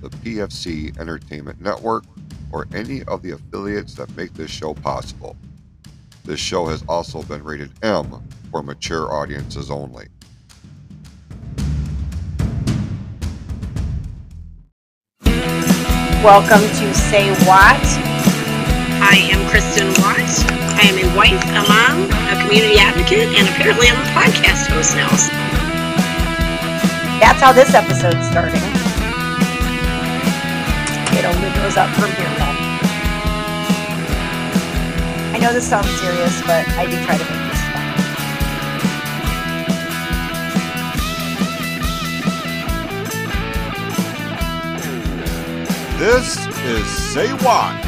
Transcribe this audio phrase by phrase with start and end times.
[0.00, 2.04] the PFC Entertainment Network
[2.52, 5.36] or any of the affiliates that make this show possible.
[6.24, 10.08] This show has also been rated M for mature audiences only.
[16.24, 17.78] Welcome to Say Watt.
[18.98, 20.18] I am Kristin Watt.
[20.74, 24.96] I am a wife, a mom, a community advocate, and apparently I'm a podcast host
[24.96, 25.08] now.
[27.20, 28.95] That's how this episode's starting.
[31.56, 32.26] Goes up from here.
[35.34, 37.86] I know this sounds serious, but I do try to make this fun.
[45.98, 47.84] This is Say Watt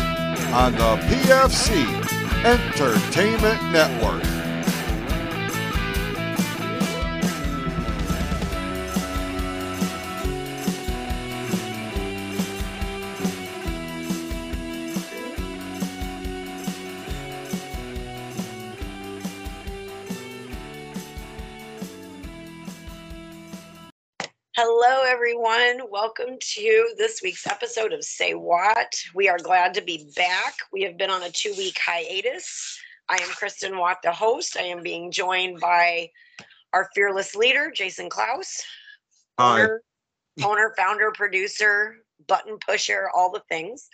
[0.52, 1.86] on the PFC
[2.44, 4.37] Entertainment Network.
[24.60, 25.88] Hello, everyone.
[25.88, 28.92] Welcome to this week's episode of Say Watt.
[29.14, 30.52] We are glad to be back.
[30.72, 32.76] We have been on a two week hiatus.
[33.08, 34.56] I am Kristin Watt, the host.
[34.56, 36.10] I am being joined by
[36.72, 38.60] our fearless leader, Jason Clouse,
[39.38, 39.60] Hi.
[39.60, 39.82] owner,
[40.42, 43.88] owner, founder, producer, button pusher, all the things.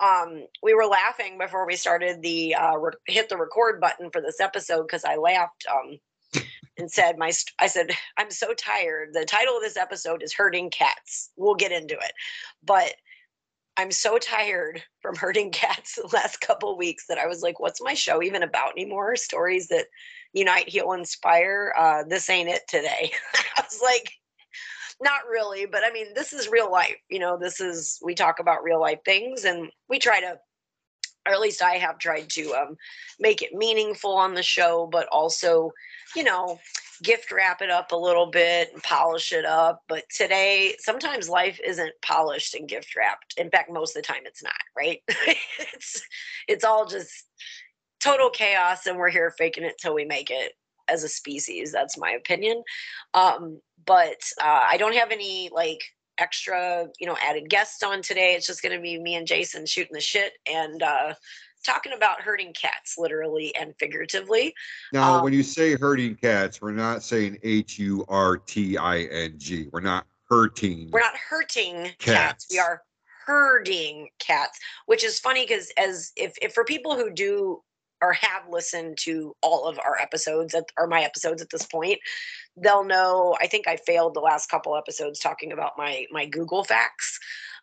[0.00, 4.20] Um, we were laughing before we started the uh, re- hit the record button for
[4.20, 6.00] this episode because I laughed um,
[6.78, 10.32] and said, "My," st- I said, "I'm so tired." The title of this episode is
[10.32, 12.12] "Herding Cats." We'll get into it,
[12.62, 12.94] but
[13.76, 17.82] I'm so tired from herding cats the last couple weeks that I was like, "What's
[17.82, 19.86] my show even about anymore?" Stories that
[20.32, 21.74] unite, heal, inspire.
[21.76, 23.12] Uh, this ain't it today.
[23.56, 24.12] I was like,
[25.00, 26.96] not really, but I mean, this is real life.
[27.10, 30.38] You know, this is we talk about real life things, and we try to,
[31.26, 32.76] or at least I have tried to um,
[33.18, 35.70] make it meaningful on the show, but also,
[36.16, 36.58] you know,
[37.02, 39.82] gift wrap it up a little bit and polish it up.
[39.88, 43.34] But today, sometimes life isn't polished and gift wrapped.
[43.36, 44.52] In fact, most of the time, it's not.
[44.76, 45.02] Right?
[45.74, 46.02] it's
[46.48, 47.24] it's all just
[48.02, 50.52] total chaos, and we're here faking it till we make it
[50.88, 51.72] as a species.
[51.72, 52.62] That's my opinion.
[53.14, 55.82] Um, but uh, I don't have any like
[56.18, 58.34] extra, you know, added guests on today.
[58.34, 61.14] It's just going to be me and Jason shooting the shit and uh,
[61.64, 64.54] talking about herding cats, literally and figuratively.
[64.92, 69.02] Now, Um, when you say herding cats, we're not saying H U R T I
[69.02, 69.68] N G.
[69.72, 70.90] We're not hurting.
[70.92, 72.46] We're not hurting cats.
[72.50, 72.82] We are
[73.26, 77.62] herding cats, which is funny because as if, if for people who do
[78.02, 82.00] or have listened to all of our episodes at, or my episodes at this point,
[82.56, 83.36] they'll know.
[83.40, 87.18] I think I failed the last couple episodes talking about my my Google facts,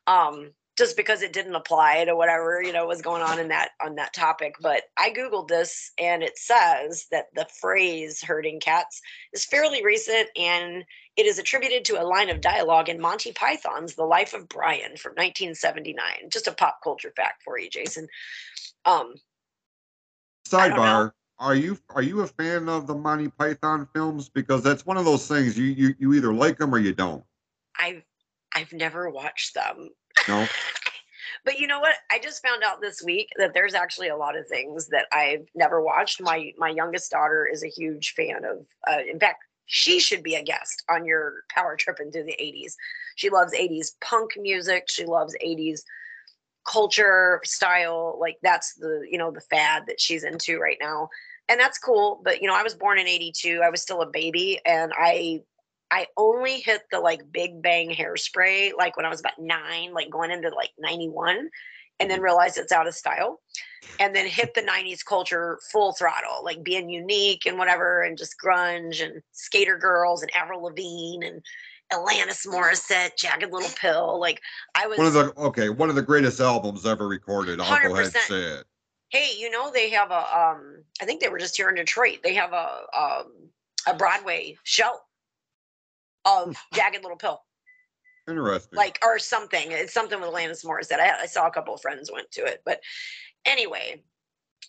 [0.08, 3.72] um, just because it didn't apply to whatever you know was going on in that
[3.84, 4.56] on that topic.
[4.62, 9.02] But I googled this, and it says that the phrase "herding cats"
[9.34, 10.86] is fairly recent, and
[11.18, 14.96] it is attributed to a line of dialogue in Monty Python's "The Life of Brian"
[14.96, 16.30] from 1979.
[16.30, 18.08] Just a pop culture fact for you, Jason.
[18.86, 19.16] Um.
[20.50, 24.30] Sidebar: Are you are you a fan of the Monty Python films?
[24.30, 27.24] Because that's one of those things you you, you either like them or you don't.
[27.78, 28.04] I've
[28.54, 29.90] I've never watched them.
[30.28, 30.48] No.
[31.46, 31.96] But you know what?
[32.12, 35.48] I just found out this week that there's actually a lot of things that I've
[35.56, 36.22] never watched.
[36.22, 38.66] My my youngest daughter is a huge fan of.
[38.88, 42.74] Uh, in fact, she should be a guest on your power trip into the 80s.
[43.16, 44.86] She loves 80s punk music.
[44.90, 45.82] She loves 80s
[46.70, 48.18] culture style.
[48.20, 51.10] Like that's the you know the fad that she's into right now,
[51.48, 52.22] and that's cool.
[52.24, 53.62] But you know, I was born in 82.
[53.64, 55.42] I was still a baby, and I
[55.92, 60.10] I only hit the like Big Bang hairspray like when I was about nine, like
[60.10, 61.50] going into like 91,
[62.00, 63.40] and then realized it's out of style.
[64.00, 68.36] And then hit the 90s culture full throttle, like being unique and whatever, and just
[68.44, 71.42] grunge and skater girls and Avril Lavigne and
[71.92, 74.20] Alanis Morissette, Jagged Little Pill.
[74.20, 74.42] Like
[74.76, 77.60] I was One of the okay, one of the greatest albums ever recorded.
[77.60, 78.66] I'll go ahead and say it.
[79.10, 82.20] hey, you know, they have a um I think they were just here in Detroit.
[82.24, 83.50] They have a um
[83.88, 84.92] a Broadway show
[86.26, 87.42] of Jagged Little Pill.
[88.28, 88.78] Interesting.
[88.78, 89.72] like or something.
[89.72, 91.00] It's something with Alanis Morissette.
[91.00, 92.80] I, I saw a couple of friends went to it, but
[93.46, 94.04] anyway,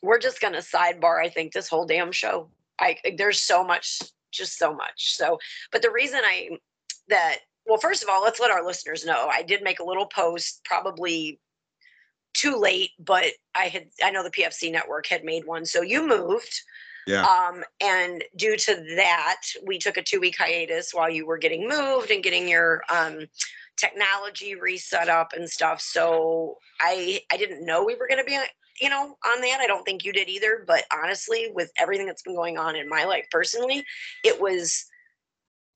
[0.03, 1.23] we're just gonna sidebar.
[1.23, 2.49] I think this whole damn show.
[2.79, 4.01] I there's so much,
[4.31, 5.15] just so much.
[5.15, 5.39] So,
[5.73, 6.49] but the reason I
[7.11, 9.29] that well, first of all, let's let our listeners know.
[9.33, 11.39] I did make a little post, probably
[12.35, 15.65] too late, but I had I know the PFC network had made one.
[15.65, 16.61] So you moved.
[17.07, 17.25] yeah.
[17.25, 21.69] Um, and due to that, we took a two week hiatus while you were getting
[21.69, 23.27] moved and getting your um,
[23.77, 25.81] technology reset up and stuff.
[25.81, 28.39] So I I didn't know we were going to be
[28.81, 29.59] you know on that.
[29.61, 30.65] I don't think you did either.
[30.67, 33.85] But honestly, with everything that's been going on in my life personally,
[34.25, 34.87] it was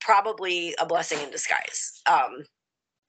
[0.05, 2.01] probably a blessing in disguise.
[2.05, 2.45] Um,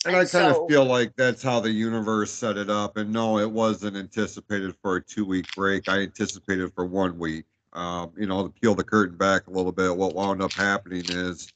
[0.06, 2.96] And I kind so- of feel like that's how the universe set it up.
[2.96, 5.88] And no, it wasn't anticipated for a two week break.
[5.88, 7.44] I anticipated for one week.
[7.72, 11.04] Um, you know, to peel the curtain back a little bit, what wound up happening
[11.08, 11.52] is,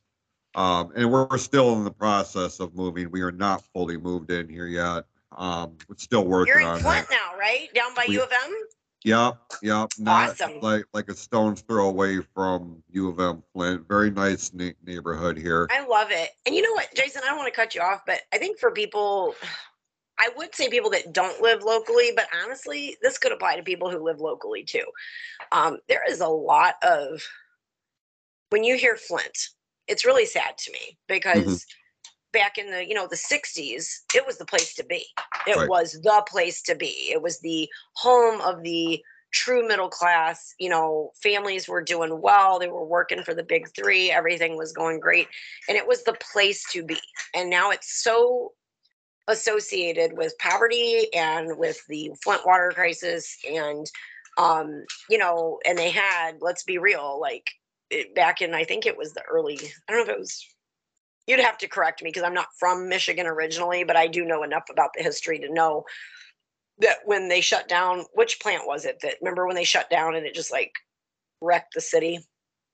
[0.55, 3.11] um, and we're, we're still in the process of moving.
[3.11, 5.05] We are not fully moved in here yet.
[5.33, 7.15] Um, we're still working you're in on Flint that.
[7.33, 7.73] now, right?
[7.73, 8.67] Down by We- U of M.
[9.05, 9.89] Yep, yep.
[9.99, 10.61] Not Awesome.
[10.61, 13.89] like like a stone's throw away from U of M Flint.
[13.89, 15.69] Very nice ne- neighborhood here.
[15.71, 16.31] I love it.
[16.45, 18.59] And you know what, Jason, I don't want to cut you off, but I think
[18.59, 19.35] for people,
[20.19, 23.91] I would say people that don't live locally, but honestly, this could apply to people
[23.91, 24.85] who live locally too.
[25.51, 27.23] Um, there is a lot of,
[28.51, 29.49] when you hear Flint,
[29.89, 31.65] it's really sad to me because
[32.33, 35.07] back in the, you know, the 60s, it was the place to be.
[35.47, 35.69] It Right.
[35.69, 37.11] was the place to be.
[37.11, 42.59] It was the home of the true middle class you know families were doing well
[42.59, 45.29] they were working for the big three everything was going great
[45.69, 46.99] and it was the place to be
[47.35, 48.53] and now it's so
[49.29, 53.87] associated with poverty and with the flint water crisis and
[54.39, 57.51] um you know and they had let's be real like
[57.91, 60.45] it, back in i think it was the early i don't know if it was
[61.31, 64.43] you'd have to correct me because i'm not from michigan originally but i do know
[64.43, 65.85] enough about the history to know
[66.79, 70.15] that when they shut down which plant was it that remember when they shut down
[70.17, 70.73] and it just like
[71.41, 72.19] wrecked the city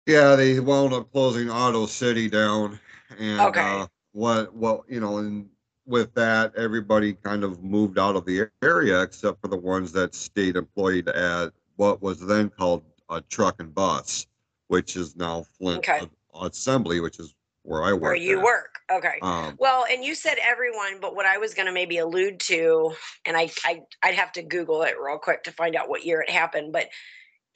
[0.07, 2.79] Yeah, they wound up closing Auto City down,
[3.19, 3.81] and Okay.
[3.83, 5.49] uh, what what you know, and
[5.85, 10.15] with that, everybody kind of moved out of the area except for the ones that
[10.15, 14.27] stayed employed at what was then called a truck and bus,
[14.69, 16.09] which is now Flint Okay.
[16.41, 17.35] Assembly, which is
[17.67, 18.03] where I work.
[18.03, 18.45] where you at.
[18.45, 21.99] work okay Um, well and you said everyone but what i was going to maybe
[21.99, 22.93] allude to
[23.25, 26.21] and I, I i'd have to google it real quick to find out what year
[26.21, 26.87] it happened but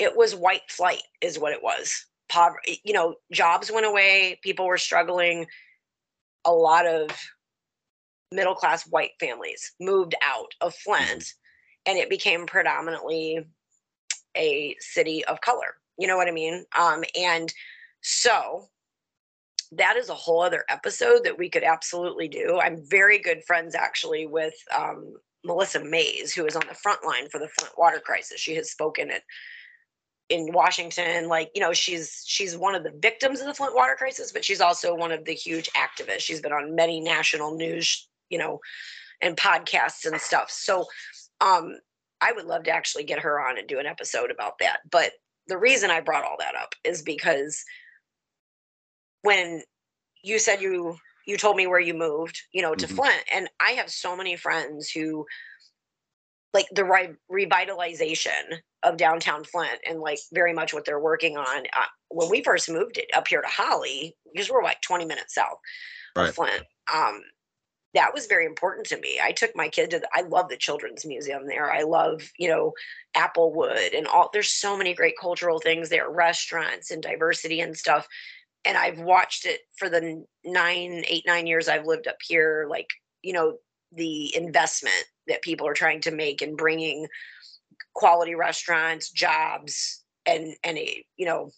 [0.00, 4.66] it was white flight is what it was poverty you know jobs went away people
[4.66, 5.46] were struggling
[6.44, 7.10] a lot of
[8.32, 11.34] middle class white families moved out of flint
[11.86, 13.44] and it became predominantly
[14.36, 17.52] a city of color you know what i mean um and
[18.00, 18.68] so
[19.72, 22.58] that is a whole other episode that we could absolutely do.
[22.60, 25.14] I'm very good friends actually with um,
[25.44, 28.40] Melissa Mays, who is on the front line for the Flint water crisis.
[28.40, 29.22] She has spoken at
[30.28, 33.96] in Washington, like you know, she's she's one of the victims of the Flint water
[33.96, 36.20] crisis, but she's also one of the huge activists.
[36.20, 38.60] She's been on many national news, you know,
[39.20, 40.50] and podcasts and stuff.
[40.50, 40.86] So,
[41.40, 41.76] um,
[42.20, 44.80] I would love to actually get her on and do an episode about that.
[44.90, 45.12] But
[45.48, 47.64] the reason I brought all that up is because
[49.22, 49.62] when
[50.22, 50.96] you said you
[51.26, 52.96] you told me where you moved, you know, to Mhm.
[52.96, 55.26] Flint, and I have so many friends who
[56.52, 61.66] like the re- revitalization of downtown Flint and like very much what they're working on.
[61.72, 65.34] Uh, when we first moved it up here to Holly, because we're like 20 minutes
[65.34, 65.58] south
[66.16, 66.30] Right.
[66.30, 67.22] of Flint, um,
[67.94, 69.20] that was very important to me.
[69.22, 71.72] I took my kid to the, I love the children's museum there.
[71.72, 72.72] I love, you know,
[73.16, 78.08] Applewood and all there's so many great cultural things there, restaurants and diversity and stuff.
[78.64, 82.88] And I've watched it for the nine, eight, nine years I've lived up here, like,
[83.22, 83.56] you know,
[83.92, 87.06] the investment that people are trying to make in bringing
[87.94, 91.50] quality restaurants, jobs, and and a you know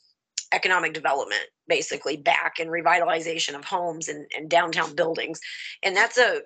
[0.52, 5.40] economic development basically back and revitalization of homes and, and downtown buildings.
[5.82, 6.42] And that's a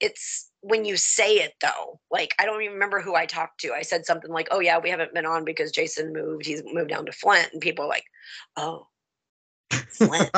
[0.00, 3.72] it's when you say it though like i don't even remember who i talked to.
[3.72, 6.46] I said something like oh yeah we haven't been on because jason moved.
[6.46, 7.50] He's moved down to flint.
[7.52, 8.04] And people are like
[8.56, 8.86] oh
[9.72, 10.30] flint.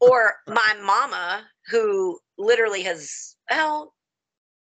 [0.00, 3.94] Or my mama who literally has well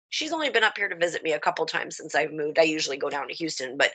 [0.08, 2.58] she's only been up here to visit me a couple times since i've moved.
[2.58, 3.90] I usually go down to houston but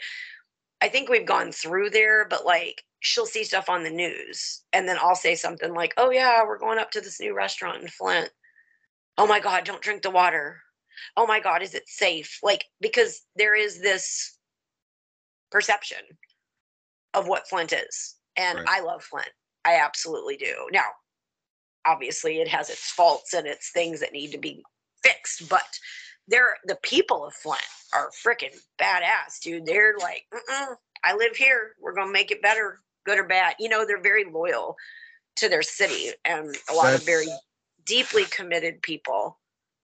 [0.82, 4.88] i think we've gone through there but like she'll see stuff on the news and
[4.88, 7.88] then i'll say something like oh yeah we're going up to this new restaurant in
[7.90, 8.30] flint.
[9.18, 10.62] Oh my god don't drink the water.
[11.18, 12.40] Oh my god is it safe?
[12.42, 14.38] Like because there is this
[15.52, 16.00] perception
[17.14, 18.68] of what flint is and Right.
[18.68, 19.30] i love flint
[19.66, 20.86] i absolutely do now
[21.86, 24.64] obviously it has its faults and its things that need to be
[25.04, 25.64] fixed, but
[26.28, 27.62] they're the people of Flint
[27.94, 29.66] are freaking badass, dude.
[29.66, 31.74] They're like, Mm-mm, I live here.
[31.80, 33.56] We're gonna make it better, good or bad.
[33.60, 34.76] You know, they're very loyal
[35.38, 37.28] to their city and a lot of very
[37.86, 39.38] deeply committed people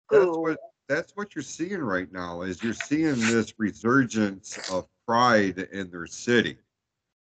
[0.10, 0.60] That's what
[0.90, 6.08] that's what you're seeing right now is you're seeing this resurgence of pride in their
[6.08, 6.58] city.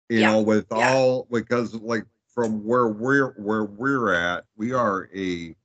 [0.08, 0.90] You Yeah, know, with yeah.
[0.90, 2.04] all because like
[2.38, 5.56] from where we're where we're at, we are a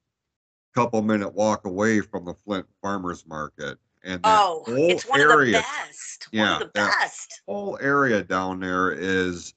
[0.73, 3.77] couple minute walk away from the Flint Farmers Market.
[4.03, 6.27] And that oh, whole it's one area of the best.
[6.31, 7.43] one Yeah, of the best.
[7.47, 9.53] whole area down there is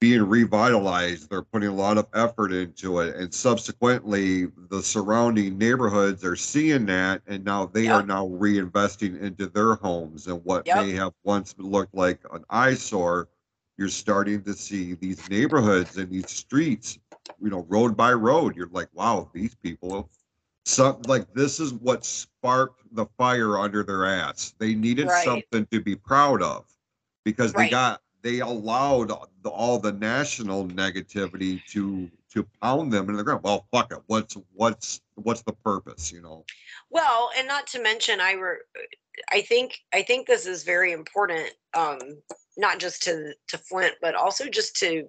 [0.00, 1.28] being revitalized.
[1.28, 6.86] They're putting a lot of effort into it, and subsequently, the surrounding neighborhoods are seeing
[6.86, 10.28] that, and now they are now reinvesting into their homes.
[10.28, 10.76] And what Yep.
[10.76, 13.28] may have once looked like an eyesore,
[13.78, 16.98] you're starting to see these neighborhoods and these streets,
[17.40, 18.56] you know, road by road.
[18.56, 20.10] You're like, wow, these people.
[20.64, 24.54] Some like this is what sparked the fire under their ass.
[24.58, 25.24] They needed Right.
[25.24, 26.66] something to be proud of
[27.24, 29.10] because they got they allowed
[29.42, 33.42] the, all the national negativity to to pound them in the ground.
[33.42, 33.98] Well, fuck it.
[34.06, 36.12] What's what's what's the purpose?
[36.12, 36.44] You know.
[36.90, 38.58] Well, and not to mention, I re-
[39.30, 41.98] I think I think this is very important, um,
[42.56, 45.08] not just to to Flint, but also just to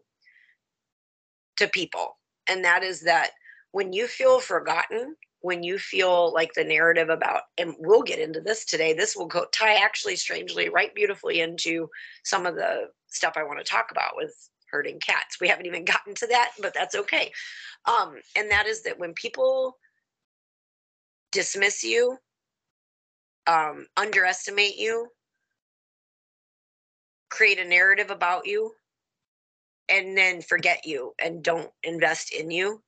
[1.57, 3.31] to people, and that is that
[3.71, 8.39] when you feel forgotten, when you feel like the narrative about, and we'll get into
[8.39, 8.93] this today.
[8.93, 11.89] This will go tie actually strangely right beautifully into
[12.23, 14.33] some of the stuff I want to talk about with
[14.71, 15.41] herding cats.
[15.41, 17.33] We haven't even gotten to that, but that's okay.
[17.85, 19.77] Um, and that is that when people
[21.33, 22.17] dismiss you,
[23.45, 25.09] um, underestimate you,
[27.33, 28.71] create a narrative about you,
[29.89, 32.81] and then forget you and don't invest in you,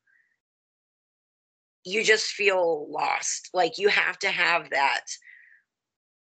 [1.84, 3.50] you just feel lost.
[3.54, 5.06] Like you have to have that.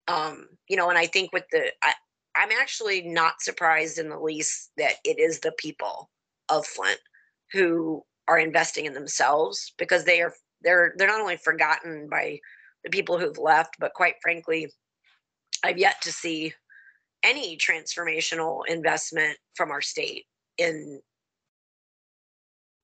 [0.08, 1.94] Um, you know, and I think with the I,
[2.36, 6.10] I'm actually not surprised in the least that it is the people
[6.50, 7.00] of Flint
[7.52, 12.40] who are investing in themselves because they are they're they're not only forgotten by
[12.84, 14.70] the people who've left, but quite frankly,
[15.64, 16.54] I've yet to see
[17.24, 20.26] any transformational investment from our state
[20.58, 21.00] in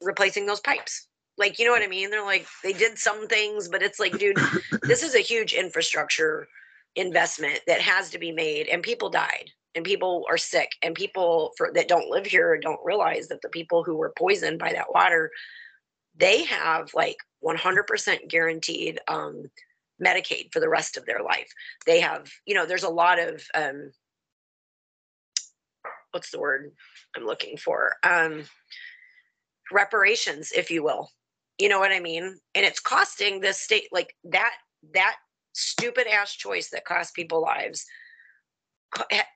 [0.02, 1.08] replacing those pipes.
[1.38, 2.10] Like, you know what I mean?
[2.10, 4.38] They're like, they did some things, but it's like, dude,
[4.84, 6.48] this is a huge infrastructure
[6.96, 11.52] investment that has to be made, and people died, and people are sick, and people
[11.58, 14.92] for that don't live here don't realize that the people who were poisoned by that
[14.94, 15.32] water,
[16.16, 19.44] they have like 100% guaranteed um,
[20.04, 21.50] Medicaid for the rest of their life.
[21.86, 23.92] They have, you know, there's a lot of um,
[26.12, 26.72] what's the word
[27.16, 27.96] I'm looking for?
[28.04, 28.44] Um,
[29.72, 31.10] reparations, if you will.
[31.58, 32.24] You know what I mean?
[32.56, 34.54] And it's costing the state like that
[34.94, 35.16] that
[35.54, 37.86] stupid ass choice that cost people lives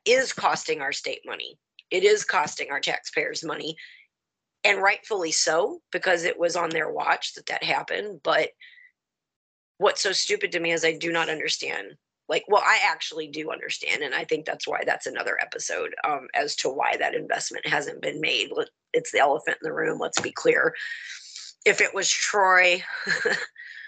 [0.05, 1.57] is costing our state money.
[1.91, 3.75] It is costing our taxpayers money,
[4.63, 8.21] and rightfully so because it was on their watch that that happened.
[8.23, 8.49] But
[9.77, 11.87] what's so stupid to me is I do not understand.
[12.33, 16.27] Like, well, I actually do understand, and I think that's why that's another episode um,
[16.33, 18.49] as to why that investment hasn't been made.
[18.91, 19.99] It's the elephant in the room.
[19.99, 20.73] Let's be clear.
[21.63, 22.83] If it was Troy,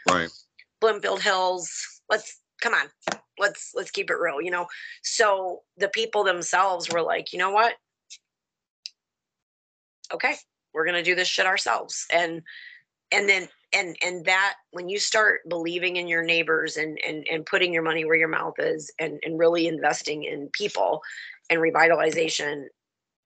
[0.08, 0.30] Right.
[0.80, 2.02] Bloomfield Hills.
[2.08, 2.88] Let's come on.
[3.40, 4.68] Let's let's keep it real, you know.
[5.02, 7.74] So the people themselves were like, you know what?
[10.14, 10.36] Okay,
[10.72, 12.06] we're gonna do this shit ourselves.
[12.14, 12.44] And
[13.12, 17.46] and then and and that when you start believing in your neighbors and and and
[17.46, 21.02] putting your money where your mouth is and and really investing in people
[21.50, 22.66] and revitalization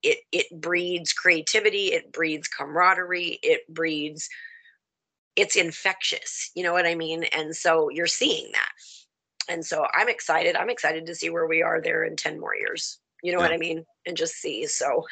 [0.03, 4.29] it it breeds creativity it breeds camaraderie it breeds
[5.35, 7.23] it's infectious you know what i mean?
[7.33, 8.69] And so you're seeing that.
[9.53, 12.55] And so i'm excited i'm excited to see where we are there in 10 more
[12.55, 13.85] years you know what i mean?
[14.05, 15.05] And just see so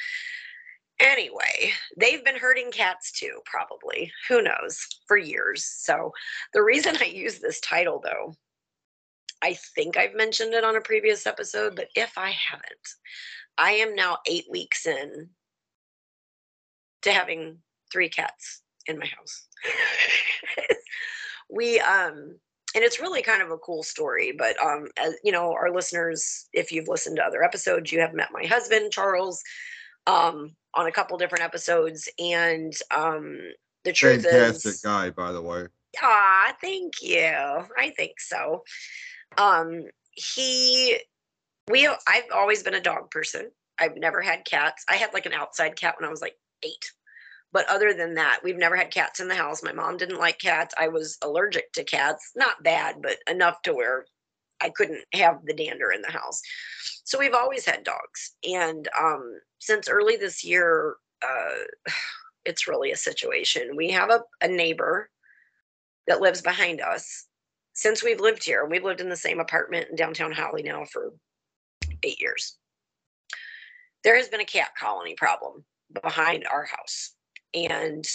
[1.00, 4.12] anyway they've been hurting cats too probably.
[4.30, 4.86] Who knows?
[5.08, 5.66] For years.
[5.66, 6.12] So
[6.54, 8.34] the reason i use this title though
[9.44, 12.88] i think i've mentioned it on a previous episode but if i haven't
[13.58, 15.30] i am now eight weeks in
[17.04, 17.60] to having
[17.92, 19.48] three cats in my house.
[21.50, 22.38] We um
[22.76, 26.50] and it's really kind of a cool story but um as you know our listeners
[26.52, 29.42] if you've listened to other episodes you have met my husband charles.
[30.08, 33.40] Um on a couple different episodes and um
[33.84, 35.68] the truth Fantastic is guy, by the way.
[36.02, 37.32] Ah, thank you.
[37.78, 38.64] I think so.
[39.38, 41.00] Um, he,
[41.70, 43.50] we, I've always been a dog person.
[43.80, 44.84] I've never had cats.
[44.90, 46.92] I had like an outside cat when I was like eight.
[47.54, 49.64] But other than that, we've never had cats in the house.
[49.64, 50.76] My mom didn't like cats.
[50.78, 54.06] I was allergic to cats, not bad, but enough to where
[54.62, 56.42] I couldn't have the dander in the house.
[57.04, 58.36] So we've always had dogs.
[58.44, 61.92] And um, since early this year, uh,
[62.46, 63.76] it's really a situation.
[63.76, 65.10] We have a, a neighbor
[66.08, 67.26] that lives behind us
[67.74, 68.66] since we've lived here.
[68.66, 71.14] We've lived in the same apartment in downtown Holly now for
[72.04, 72.58] eight years.
[74.04, 75.66] There has been a cat colony problem
[76.02, 77.12] behind our house.
[77.54, 78.06] And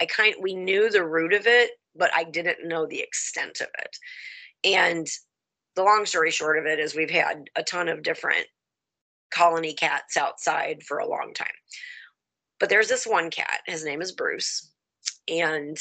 [0.00, 3.68] I kind we knew the root of it, but I didn't know the extent of
[3.78, 3.96] it.
[4.64, 5.06] And
[5.74, 8.46] the long story short of it is we've had a ton of different
[9.30, 11.48] colony cats outside for a long time.
[12.58, 14.72] But there's this one cat, his name is Bruce.
[15.28, 15.76] And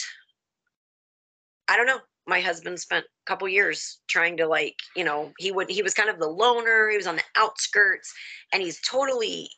[1.68, 5.52] I don't know, my husband spent a couple years trying to like you know he
[5.52, 8.12] would he was kind of the loner he was on the outskirts
[8.52, 9.50] and he's totally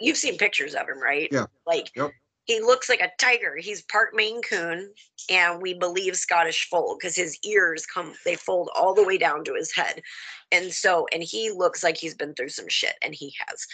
[0.00, 1.46] you've seen pictures of him right Yeah.
[1.66, 2.10] like Yep.
[2.46, 3.56] He looks like a tiger.
[3.58, 4.90] He's part maine coon
[5.28, 9.44] and we believe scottish fold because his ears come they fold all the way down
[9.44, 10.00] to his head.
[10.52, 13.66] And so and he looks like he's been through some shit and he has.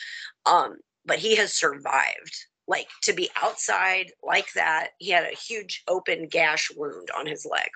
[0.47, 2.47] Um but he has survived.
[2.67, 7.47] Like to be outside like that he had a huge open gash wound on his
[7.49, 7.69] leg.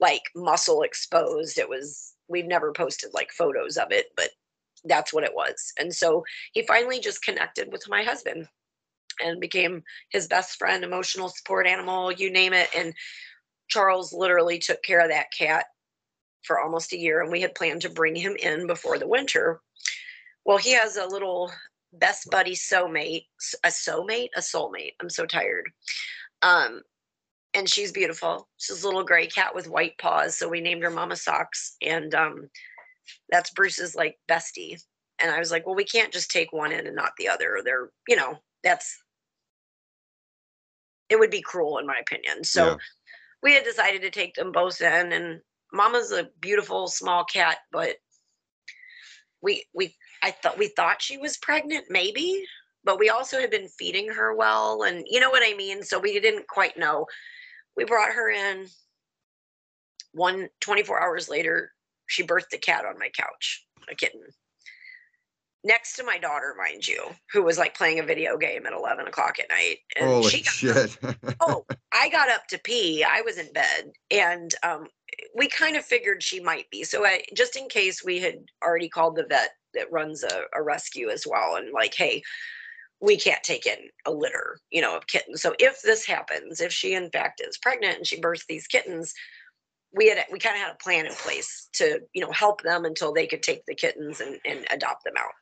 [0.00, 1.56] Like muscle exposed.
[1.56, 4.30] It was we've never posted like photos of it but
[4.84, 5.72] that's what it was.
[5.78, 8.48] And so he finally just connected with my husband
[9.24, 12.68] and became his best friend emotional support animal you name it.
[12.76, 12.94] And
[13.68, 15.66] charles literally took care of that cat
[16.42, 19.60] for almost a year and we had planned to bring him in before the winter.
[20.44, 21.50] Well he has a little
[21.92, 23.26] best buddy soulmate
[23.64, 24.28] a soulmate?
[24.36, 24.92] A soulmate.
[25.00, 25.70] I'm so tired.
[26.42, 26.82] Um
[27.54, 28.48] and she's beautiful.
[28.58, 32.14] She's a little gray cat with white paws so we named her mama socks and
[32.14, 32.48] um
[33.30, 34.80] that's bruce's like bestie.
[35.18, 37.60] And i was like well we can't just take one in and not the other.
[37.64, 39.02] They're you know that's
[41.08, 42.44] it would be cruel in my opinion.
[42.44, 42.76] So Yeah.
[43.42, 45.40] we had decided to take them both in and
[45.72, 47.96] mama's a beautiful small cat but
[49.42, 52.46] we we i thought we thought she was pregnant maybe
[52.84, 55.82] but we also had been feeding her well and you know what i mean?
[55.82, 57.06] So we didn't quite know.
[57.76, 58.66] We brought her in.
[60.12, 61.72] One 24 hours later
[62.06, 64.22] she birthed a cat on my couch a kitten
[65.66, 67.02] next to my daughter mind you
[67.32, 70.42] who was like playing a video game at 11 o'clock at night and Holy she
[70.42, 70.98] got shit.
[71.40, 73.04] oh, I got up to pee.
[73.04, 74.86] I was in bed, and um,
[75.34, 76.84] we kind of figured she might be.
[76.84, 80.62] So, I, just in case, we had already called the vet that runs a, a
[80.62, 82.22] rescue as well, and like, hey,
[83.00, 85.42] we can't take in a litter, you know, of kittens.
[85.42, 89.14] So, if this happens, if she in fact is pregnant and she births these kittens,
[89.92, 92.84] we had we kind of had a plan in place to you know help them
[92.84, 95.32] until they could take the kittens and, and adopt them out.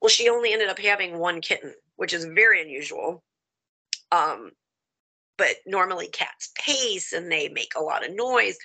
[0.00, 3.22] Well, she only ended up having one kitten, which is very unusual.
[4.12, 4.52] Um,
[5.36, 8.58] but normally cats pace and they make a lot of noise.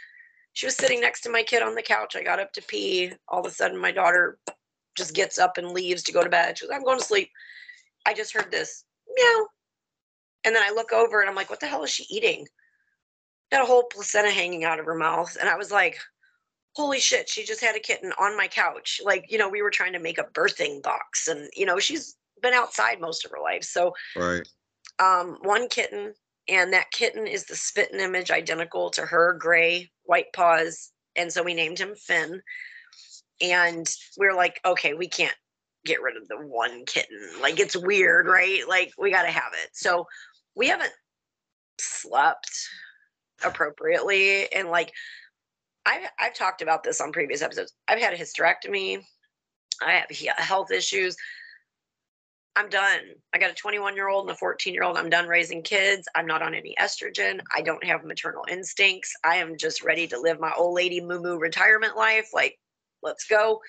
[0.53, 2.15] She was sitting next to my kid on the couch.
[2.15, 3.13] I got up to pee.
[3.29, 4.37] All of a sudden, my daughter
[4.97, 6.57] just gets up and leaves to go to bed.
[6.57, 7.29] She goes, I'm going to sleep.
[8.05, 8.83] I just heard this
[9.15, 9.47] meow.
[10.43, 12.47] And then I look over and I'm like, what the hell is she eating?
[13.55, 15.37] Got a whole placenta hanging out of her mouth.
[15.39, 15.97] And I was like,
[16.73, 18.99] holy shit, she just had a kitten on my couch.
[19.01, 21.29] Like, you know, we were trying to make a birthing box.
[21.29, 23.63] And, you know, she's been outside most of her life.
[23.63, 24.45] So, right.
[24.99, 26.13] um, one kitten,
[26.49, 30.91] and that kitten is the spitting image identical to her, gray, white paws.
[31.15, 32.41] And so we named him Finn.
[33.39, 35.37] And we are like, okay, we can't
[35.85, 37.21] get rid of the one kitten.
[37.41, 38.67] Like it's weird, right?
[38.67, 39.69] Like we got to have it.
[39.71, 40.07] So
[40.57, 40.91] we haven't
[41.79, 42.51] slept
[43.43, 44.51] appropriately.
[44.51, 44.91] And like,
[45.85, 47.73] I've, I've talked about this on previous episodes.
[47.87, 49.03] I've had a hysterectomy.
[49.81, 51.15] I have health issues.
[52.55, 53.01] I'm done.
[53.33, 54.97] I got a 21 year old and a 14 year old.
[54.97, 56.07] I'm done raising kids.
[56.15, 57.39] I'm not on any estrogen.
[57.53, 59.13] I don't have maternal instincts.
[59.23, 62.29] I am just ready to live my old lady moo moo retirement life.
[62.33, 62.57] Like,
[63.03, 63.59] let's go.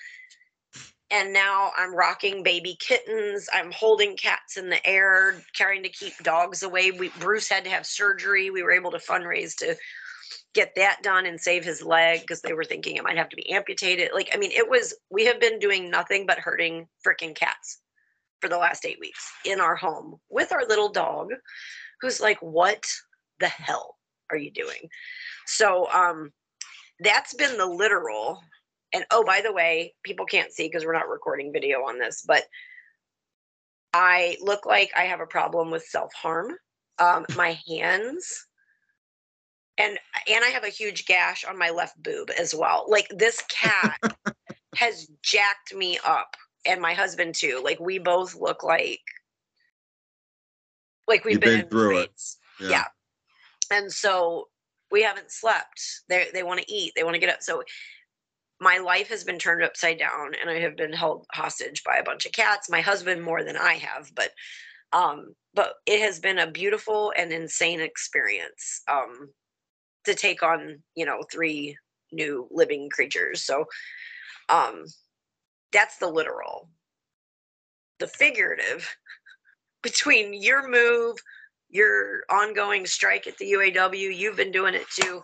[1.11, 3.49] And now I'm rocking baby kittens.
[3.53, 6.90] I'm holding cats in the air, trying to keep dogs away.
[6.90, 8.51] We, Bruce had to have surgery.
[8.51, 9.77] We were able to fundraise to
[10.53, 13.37] get that done and save his leg because they were thinking it might have to
[13.37, 14.11] be amputated.
[14.14, 17.81] Like, I mean, it was, we have been doing nothing but hurting freaking cats
[18.40, 21.31] for the last eight weeks in our home with our little dog
[22.01, 22.87] who's like what
[23.40, 23.97] the hell
[24.31, 24.88] are you doing
[25.47, 26.31] so um
[27.01, 28.40] that's been the literal
[28.92, 32.25] and oh by the way people can't see because we're not recording video on this
[32.27, 32.44] but
[33.92, 36.53] i look like i have a problem with self-harm
[36.99, 38.46] um my hands
[39.79, 43.42] and and i have a huge gash on my left boob as well like this
[43.49, 43.99] cat
[44.77, 47.61] has jacked me up and my husband too.
[47.64, 49.01] Like we both look like
[51.09, 52.22] Like we've been, been through it.
[52.61, 52.68] Yeah.
[52.68, 52.85] Yeah.
[53.70, 54.49] And so
[54.90, 55.81] we haven't slept.
[56.09, 56.92] They they want to eat.
[56.94, 57.42] They want to get up.
[57.42, 57.62] So
[58.61, 62.05] my life has been turned upside down and I have been held hostage by a
[62.05, 62.71] bunch of cats.
[62.71, 64.31] My husband more than I have, but
[64.92, 69.31] um but it has been a beautiful and insane experience um
[70.05, 71.77] to take on, you know, three
[72.12, 73.45] new living creatures.
[73.45, 73.66] So
[74.49, 74.85] um
[75.73, 76.71] that's the literal.
[77.99, 78.88] The figurative
[79.83, 81.16] between your move,
[81.69, 85.23] your ongoing strike at the UAW, you've been doing it too.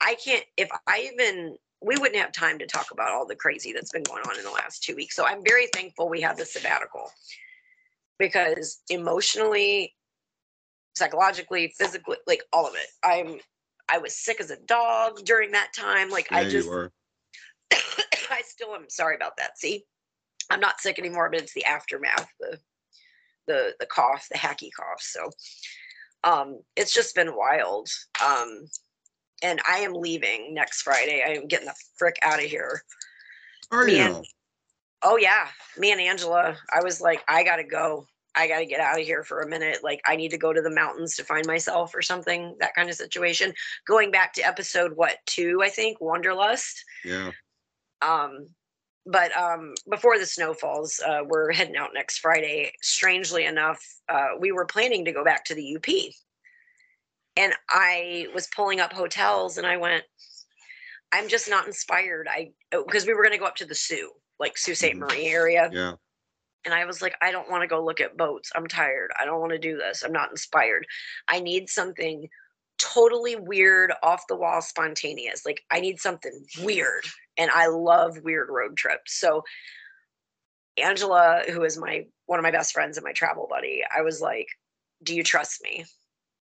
[0.00, 3.72] I can't, if I even, we wouldn't have time to talk about all the crazy
[3.72, 5.14] that's been going on in the last two weeks.
[5.14, 7.10] So I'm very thankful we had the sabbatical
[8.18, 9.94] because emotionally,
[10.94, 12.86] psychologically, physically, like all of it.
[13.02, 13.38] I'm,
[13.88, 16.08] I was sick as a dog during that time.
[16.08, 16.68] Like Yeah, I just.
[18.30, 19.58] I still am sorry about that.
[19.58, 19.84] See,
[20.50, 22.58] I'm not sick anymore, but it's the aftermath, the
[23.46, 25.00] the the cough, the hacky cough.
[25.00, 25.30] So
[26.22, 27.88] um it's just been wild.
[28.24, 28.66] Um
[29.44, 31.22] and I am leaving next Friday.
[31.24, 32.82] I am getting the frick out of here.
[33.70, 34.02] Are Me you?
[34.16, 34.26] and-
[35.06, 35.48] Oh yeah.
[35.76, 38.06] Me and Angela, I was like, I gotta go.
[38.34, 39.78] I gotta get out of here for a minute.
[39.84, 42.88] Like I need to go to the mountains to find myself or something, that kind
[42.88, 43.52] of situation.
[43.86, 47.32] Going back to episode what two, I think, Wanderlust Yeah.
[48.02, 48.48] um
[49.06, 54.28] but um before the snow falls uh we're heading out next friday strangely enough uh
[54.40, 55.84] we were planning to go back to the up
[57.36, 60.04] and i was pulling up hotels and i went
[61.12, 64.10] i'm just not inspired i because we were going to go up to the sioux
[64.38, 64.98] like sault ste Mhm.
[64.98, 65.94] marie area Yeah.
[66.64, 68.50] and I was like, I don't want to go look at boats.
[68.54, 69.10] I'm tired.
[69.20, 70.02] I don't want to do this.
[70.02, 70.86] I'm not inspired.
[71.28, 72.26] I need something
[72.78, 75.44] totally weird, off the wall, spontaneous.
[75.44, 77.04] Like, I need something weird.
[77.36, 79.12] And I love weird road trips.
[79.20, 79.44] So,
[80.82, 84.20] Angela, who is my one of my best friends and my travel buddy, I was
[84.22, 84.48] like,
[85.02, 85.84] Do you trust me?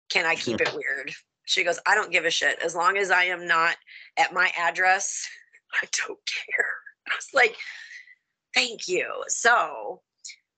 [0.09, 1.11] Can I keep it weird?
[1.45, 2.59] She goes, I don't give a shit.
[2.63, 3.75] As long as I am not
[4.17, 5.27] at my address,
[5.73, 6.73] I don't care.
[7.07, 7.55] I was like,
[8.55, 9.11] Thank you.
[9.27, 10.01] So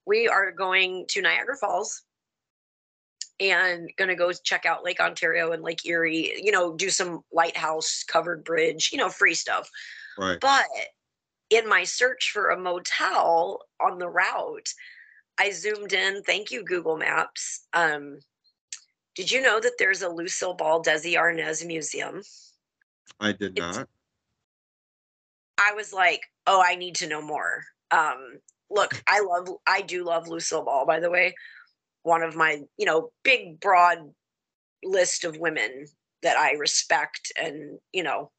[0.05, 2.03] we are going to Niagara Falls
[3.39, 7.23] and going to go check out Lake Ontario and Lake Erie, you know, do some
[7.33, 9.69] lighthouse covered bridge, you know, free stuff.
[10.17, 10.39] Right.
[10.39, 10.65] But
[11.49, 14.69] in my search for a motel on the route,
[15.39, 16.23] I zoomed in.
[16.23, 17.67] Thank you, Google Maps.
[17.73, 18.19] Um,
[19.17, 22.21] did you know that there's a Lucille Ball Desi Arnaz Museum?
[23.19, 23.89] I did It's- not.
[25.57, 27.63] I was like, oh, I need to know more.
[27.89, 28.37] Um,
[28.69, 31.33] look, I love, I do love Lucille Ball, by the way.
[32.03, 34.13] One of my, you know, big, broad
[34.83, 35.87] list of women
[36.21, 38.31] that I respect and, you know,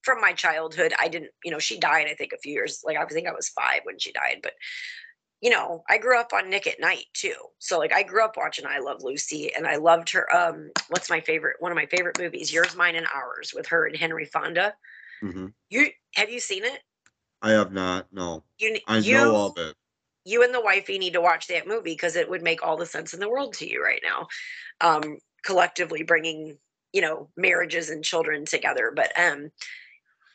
[0.00, 2.96] from my childhood, I didn't, you know, she died, I think, a few years, like
[2.96, 4.54] I think I was five when she died, but
[5.40, 7.34] you know, I grew up on Nick at Night too.
[7.58, 11.08] So like I grew up watching I Love Lucy and I loved her um what's
[11.10, 14.26] my favorite one of my favorite movies, Yours, Mine and Ours with her and Henry
[14.26, 14.74] Fonda.
[15.22, 15.46] Mm-hmm.
[15.70, 16.80] You have you seen it?
[17.42, 18.06] I have not.
[18.12, 18.44] No.
[18.58, 19.74] You I you know of it.
[20.26, 22.86] you and the wifey need to watch that movie because it would make all the
[22.86, 24.26] sense in the world to you right now.
[24.82, 26.58] Um collectively bringing,
[26.92, 29.50] you know, marriages and children together, but um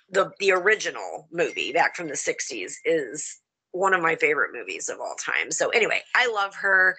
[0.10, 3.40] the the original movie back from the 60s is
[3.76, 5.52] one of my favorite movies of all time.
[5.52, 6.96] So anyway, I love her.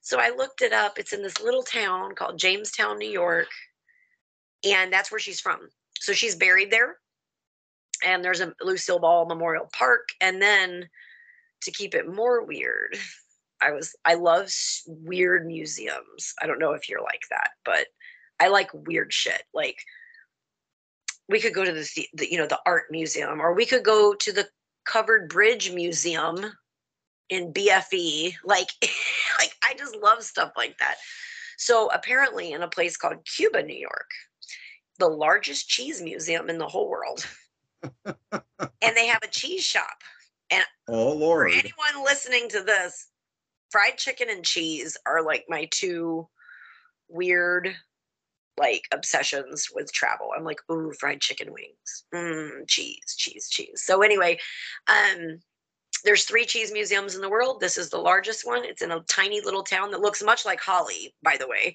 [0.00, 0.98] So I looked it up.
[0.98, 3.48] It's in this little town called Jamestown, New York.
[4.64, 5.68] And that's where she's from.
[6.00, 6.96] So she's buried there.
[8.04, 10.08] And there's a Lucille Ball Memorial Park.
[10.20, 10.88] And then
[11.62, 12.96] to keep it more weird,
[13.60, 14.50] I was I love
[14.86, 16.32] weird museums.
[16.40, 17.86] I don't know if you're like that, but
[18.40, 19.42] I like weird shit.
[19.52, 19.78] Like
[21.28, 24.14] we could go to the, the, you know the art museum or we could go
[24.14, 24.46] to the
[24.86, 26.44] covered bridge museum
[27.28, 28.68] in BFE like
[29.38, 30.96] like I just love stuff like that.
[31.58, 34.10] So apparently in a place called Cuba, New York,
[34.98, 37.26] the largest cheese museum in the whole world.
[38.04, 40.02] and they have a cheese shop.
[40.50, 43.08] And Oh Lord, For anyone listening to this,
[43.70, 46.28] fried chicken and cheese are like my two
[47.08, 47.74] weird
[48.58, 50.30] like obsessions with travel.
[50.36, 52.04] I'm like, ooh, fried chicken wings.
[52.14, 53.82] Mm, cheese, cheese, cheese.
[53.84, 54.38] So anyway,
[54.88, 55.40] um
[56.04, 57.60] there's three cheese museums in the world.
[57.60, 58.64] This is the largest one.
[58.64, 61.74] It's in a tiny little town that looks much like Holly, by the way.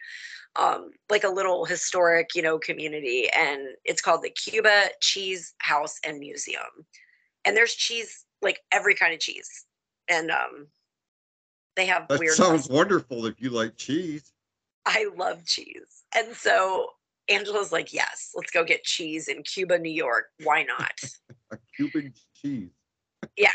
[0.55, 3.29] Um, like a little historic, you know, community.
[3.35, 6.85] And it's called the Cuba Cheese House and Museum.
[7.45, 9.65] And there's cheese, like every kind of cheese.
[10.07, 10.67] And um
[11.75, 14.31] they have That weird sounds wonderful if you like cheese.
[14.85, 16.00] I love cheese.
[16.15, 16.88] And so
[17.30, 20.26] Angela's like, yes, let's go get cheese in Cuba, New York.
[20.43, 21.00] Why not?
[21.52, 22.69] A Cuban cheese.
[23.38, 23.50] yeah.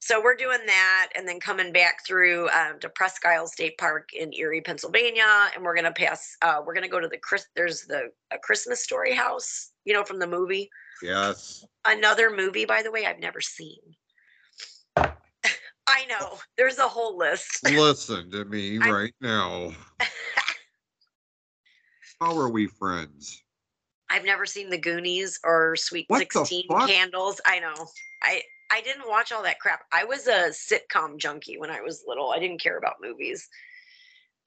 [0.00, 4.10] so we're doing that and then coming back through um, to Presque Isle State Park
[4.12, 6.36] in Erie, Pennsylvania, and we're gonna pass.
[6.42, 7.46] Uh, we're gonna go to the Chris.
[7.56, 10.68] There's the a Christmas Story house, you know, from the movie.
[11.02, 11.64] Yes.
[11.84, 13.80] Another movie, by the way, I've never seen.
[14.96, 16.38] I know.
[16.56, 17.62] There's a whole list.
[17.64, 19.72] Listen to me right now.
[22.20, 23.42] How are we friends?
[24.10, 26.68] I've never seen The Goonies or Sweet What 16?
[26.86, 27.40] Candles.
[27.44, 27.74] I know.
[28.22, 29.80] I I didn't watch all that crap.
[29.92, 32.30] I was a sitcom junkie when I was little.
[32.30, 33.48] I didn't care about movies.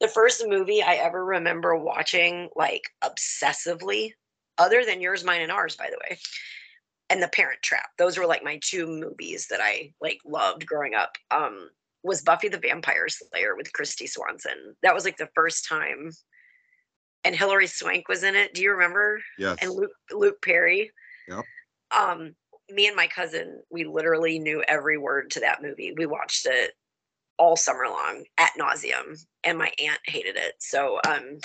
[0.01, 4.13] The first movie I ever remember watching like obsessively,
[4.57, 6.19] other than yours, mine, and ours, by the way,
[7.09, 7.89] and The Parent Trap.
[7.97, 11.17] Those were like my two movies that I like loved growing up.
[11.31, 11.69] Um,
[12.01, 14.75] was Buffy the Vampire Slayer with Kristy Swanson.
[14.83, 16.11] That was like the first time.
[17.23, 18.53] And Hilary Swank was in it.
[18.53, 19.19] Do you remember?
[19.37, 19.57] Yes.
[19.61, 20.91] and Luke Luke Perry.
[21.27, 21.43] Yep.
[21.91, 22.35] Um,
[22.69, 25.93] me and my cousin, we literally knew every word to that movie.
[25.97, 26.73] We watched it
[27.37, 30.53] all summer long at nauseum, and my aunt hated it.
[30.59, 31.39] So, um,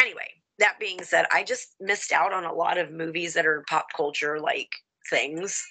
[0.00, 3.64] anyway, that being said, I just missed out on a lot of movies that are
[3.68, 4.70] pop culture like
[5.10, 5.64] things.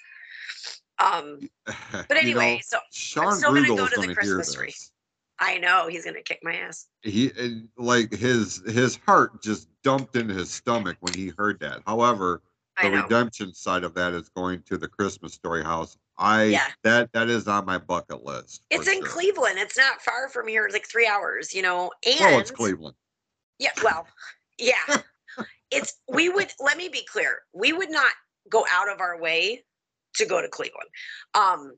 [0.98, 4.22] Um, but You know, anyway, so Sean still gonna go is to the going to
[4.22, 4.66] hear Christmas tree.
[4.68, 4.92] this.
[5.38, 6.86] I know he's gonna kick my ass.
[7.02, 7.30] He
[7.76, 11.82] like his his heart just dumped into his stomach when he heard that.
[11.86, 12.42] However,
[12.82, 15.96] the redemption side of that is going to the Christmas Story house.
[16.18, 16.66] I Yeah.
[16.84, 18.64] that that is on my bucket list.
[18.70, 19.06] It's in sure.
[19.08, 19.58] Cleveland.
[19.58, 20.64] It's not far from here.
[20.64, 21.90] It's like three hours, you know.
[22.06, 22.96] And Oh, it's Cleveland.
[23.58, 24.06] Yeah, well,
[24.58, 24.98] yeah.
[25.70, 27.40] it's we would let me be clear.
[27.52, 28.12] We would not
[28.50, 29.64] go out of our way
[30.16, 30.88] to go to Cleveland.
[31.34, 31.76] Um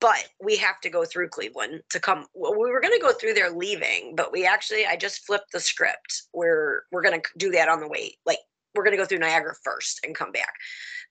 [0.00, 3.12] but we have to go through Cleveland to come well, we were going to go
[3.12, 6.22] through there leaving, but we actually I just flipped the script.
[6.34, 8.16] We're we're going to do that on the way.
[8.26, 8.38] Like
[8.74, 10.52] we're going to go through Niagara first and come back.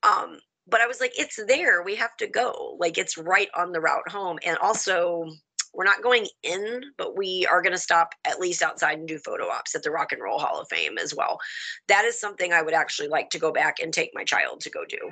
[0.04, 1.84] Um but I was like it's there.
[1.84, 2.78] We have to go.
[2.80, 5.30] Like it's right on the route home and also
[5.76, 9.20] we're not going in, but we are going to stop at least outside and do
[9.20, 11.38] photo ops at the Rock and Roll Hall of Fame as well.
[11.90, 14.70] That is something I would actually like to go back and take my child to
[14.70, 15.12] go do,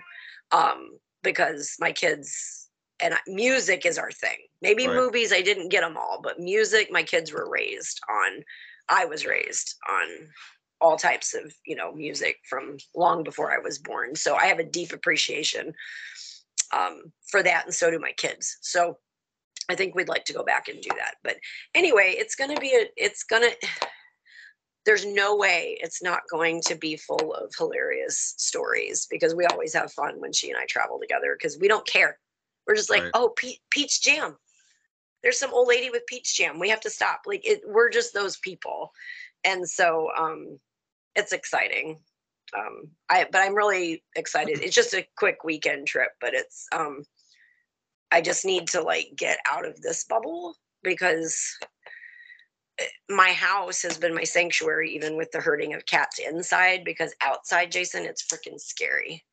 [0.51, 2.62] um, because my kids
[3.03, 4.37] and I- music is our thing.
[4.61, 4.95] Maybe Right.
[4.95, 8.43] movies, I didn't get them all, but music, my kids were raised on.
[8.89, 10.33] I was raised on
[10.81, 14.59] all types of you know music from long before I was born, so I have
[14.59, 15.75] a deep appreciation
[16.71, 18.57] um, for that, and so do my kids.
[18.61, 18.97] So
[19.69, 21.15] I think we'd like to go back and do that.
[21.23, 21.37] But
[21.75, 23.87] anyway, it's going to be a, it's going to,
[24.85, 29.73] there's no way it's not going to be full of hilarious stories because we always
[29.73, 32.19] have fun when she and I travel together because we don't care.
[32.67, 33.11] We're just like, Right.
[33.13, 34.37] oh, pe- peach jam.
[35.21, 36.59] There's some old lady with peach jam.
[36.59, 37.21] We have to stop.
[37.25, 38.91] Like it, we're just those people.
[39.43, 40.59] And so um,
[41.15, 41.99] it's exciting.
[42.57, 44.59] Um, I, but I'm really excited.
[44.61, 47.03] It's just a quick weekend trip, but it's, um,
[48.11, 51.57] I just need to like get out of this bubble because
[52.79, 56.83] eh, my house has been my sanctuary, even with the herding of cats inside.
[56.83, 59.23] Because outside, Jason, it's freaking scary.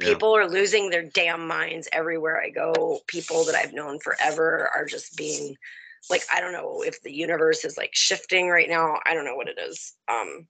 [0.00, 0.08] Yeah.
[0.08, 3.00] People are losing their damn minds everywhere I go.
[3.06, 5.56] People that I've known forever are just being
[6.10, 8.98] like, I don't know if the universe is like shifting right now.
[9.06, 9.94] I don't know what it is.
[10.08, 10.46] Um,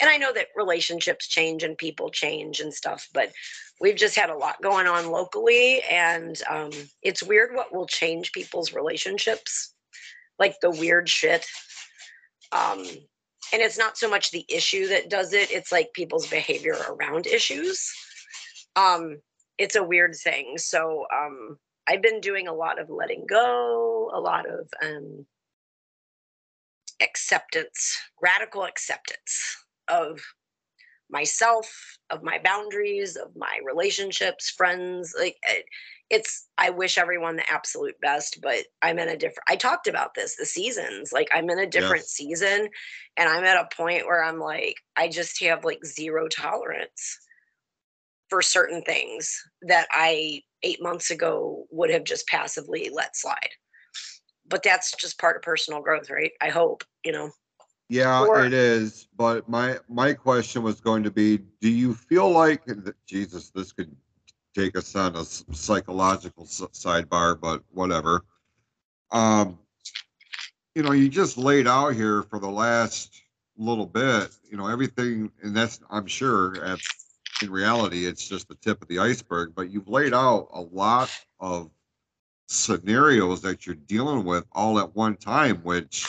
[0.00, 3.32] and I know that relationships change and people change and stuff, but
[3.80, 6.70] we've just had a lot going on locally and um,
[7.02, 9.74] it's weird what will change people's relationships
[10.38, 11.46] like the weird shit
[12.52, 12.78] um,
[13.52, 17.26] and it's not so much the issue that does it it's like people's behavior around
[17.26, 17.92] issues
[18.78, 19.20] um,
[19.58, 20.58] it's a weird thing.
[20.58, 25.26] So um, i've been doing a lot of letting go a lot of um,
[27.02, 29.56] acceptance radical acceptance
[29.88, 30.20] of
[31.10, 35.14] myself of my boundaries of my relationships friends.
[35.18, 35.66] Like it-
[36.10, 40.14] it's i wish everyone the absolute best but i'm in a different i talked about
[40.14, 41.12] this the seasons.
[41.12, 42.10] Like i'm in a different Yes.
[42.10, 42.68] season
[43.16, 47.18] and i'm at a point where i'm like i just have like zero tolerance
[48.28, 53.50] for certain things that i eight months ago would have just passively let slide
[54.48, 57.30] but that's just part of personal growth right i hope you know
[57.88, 59.08] Yeah, Or- it is.
[59.16, 62.62] But my my question was going to be: Do you feel like
[63.06, 63.50] Jesus?
[63.50, 63.94] This could
[64.54, 68.24] take us on a psychological sidebar, but whatever.
[69.10, 69.58] Um,
[70.74, 73.22] you know, you just laid out here for the last
[73.56, 74.30] little bit.
[74.50, 76.78] You know, everything, and that's I'm sure at
[77.42, 79.52] in reality it's just the tip of the iceberg.
[79.54, 81.70] But you've laid out a lot of
[82.48, 86.06] scenarios that you're dealing with all at one time, which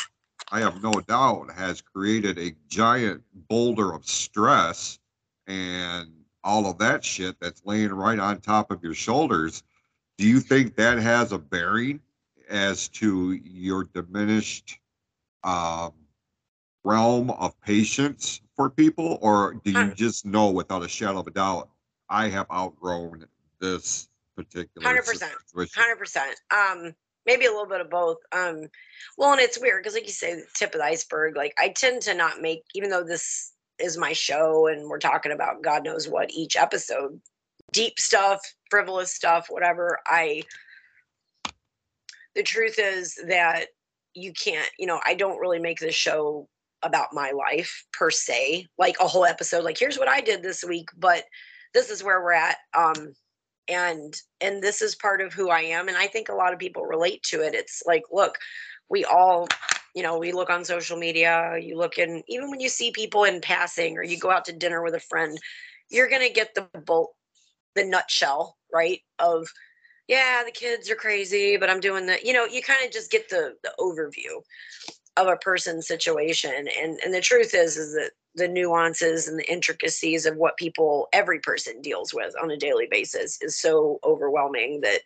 [0.51, 4.99] I have no doubt has created a giant boulder of stress
[5.47, 6.11] and
[6.43, 9.63] all of that shit that's laying right on top of your shoulders.
[10.17, 11.99] do you think that has a bearing
[12.49, 14.79] as to your diminished
[15.43, 15.93] um,
[16.83, 21.31] realm of patience for people, or do you just know without a shadow of a
[21.31, 21.69] doubt,
[22.09, 23.25] I have outgrown
[23.59, 25.03] this particular 100%.
[25.03, 25.81] situation?
[25.81, 26.35] Hundred percent.
[26.51, 26.93] Um,
[27.25, 28.17] maybe a little bit of both.
[28.31, 28.67] Um,
[29.17, 31.35] well, and it's weird because, like you say, the tip of the iceberg.
[31.35, 35.31] Like I tend to not make, even though this is my show and we're talking
[35.31, 37.19] about God knows what each episode,
[37.71, 39.99] deep stuff, frivolous stuff, whatever.
[40.05, 40.43] I.
[42.35, 43.67] The truth is that
[44.13, 44.69] you can't.
[44.77, 46.47] You know, I don't really make this show
[46.83, 49.63] about my life per se, like a whole episode.
[49.63, 51.25] Like here's what I did this week, but
[51.73, 52.57] this is where we're at.
[52.77, 53.13] Um,
[53.69, 56.59] and and this is part of who i am and i think a lot of
[56.59, 58.35] people relate to it it's like look
[58.89, 59.47] we all
[59.95, 63.23] you know we look on social media you look in even when you see people
[63.23, 65.37] in passing or you go out to dinner with a friend
[65.89, 67.13] you're to get the bolt
[67.75, 69.47] the nutshell right of
[70.07, 73.11] yeah the kids are crazy but i'm doing the you know you kind of just
[73.11, 74.41] get the the overview
[75.19, 76.67] of a person's situation.
[76.81, 81.07] And and the truth is is that the nuances and the intricacies of what people
[81.13, 85.01] every person deals with on a daily basis is so overwhelming that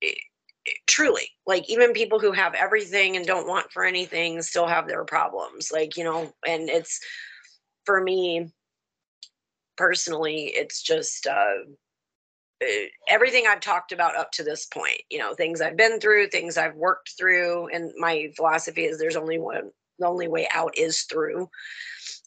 [0.00, 0.18] it,
[0.64, 4.88] it- truly like even people who have everything and don't want for anything still have
[4.88, 6.98] their problems like you know and it's
[7.84, 8.52] for me
[9.76, 11.54] personally it's just uh
[13.08, 16.56] everything I've talked about up to this point, you know, things I've been through, things
[16.56, 21.02] I've worked through, and my philosophy is there's only one, the only way out is
[21.02, 21.48] through.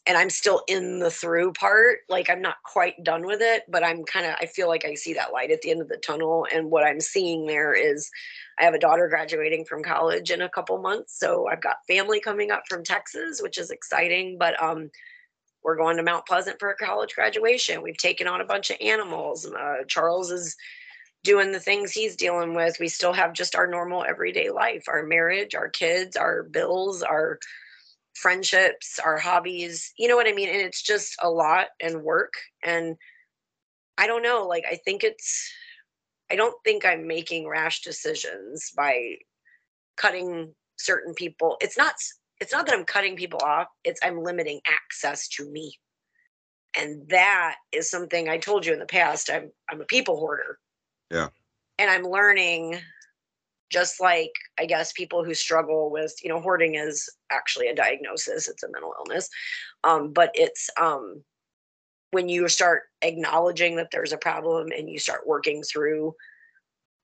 [0.06, 1.98] And I'm still in the through part.
[2.08, 4.94] Like I'm not quite done with it, but I'm kind of, I feel like I
[4.94, 6.46] see that light at the end of the tunnel.
[6.52, 8.10] And what I'm seeing there is
[8.58, 11.18] I have a daughter graduating from college in a couple months.
[11.18, 14.38] So I've got family coming up from Texas, which is exciting.
[14.38, 14.90] But um,
[15.62, 17.82] we're going to Mount Pleasant for a college graduation.
[17.82, 19.46] We've taken on a bunch of animals.
[19.46, 20.56] Uh, Charles is
[21.22, 22.78] doing the things he's dealing with.
[22.80, 27.38] We still have just our normal everyday life, our marriage, our kids, our bills, our
[28.14, 29.92] friendships, our hobbies.
[29.98, 30.48] You know what I mean?
[30.48, 32.32] And it's just a lot and work.
[32.64, 32.96] And
[33.98, 35.52] I don't know, like, I think it's,
[36.30, 39.16] I don't think I'm making rash decisions by
[39.96, 41.58] cutting certain people.
[41.60, 41.94] It's not
[42.40, 45.78] it's not that I'm cutting people off, it's I'm limiting access to me.
[46.76, 49.30] And that is something I told you in the past.
[49.32, 50.58] I'm I'm a people hoarder.
[51.10, 51.28] Yeah.
[51.78, 52.78] And I'm learning
[53.70, 58.48] just like I guess people who struggle with, you know, hoarding is actually a diagnosis,
[58.48, 59.28] it's a mental illness.
[59.84, 61.22] Um, but it's um
[62.12, 66.14] when you start acknowledging that there's a problem and you start working through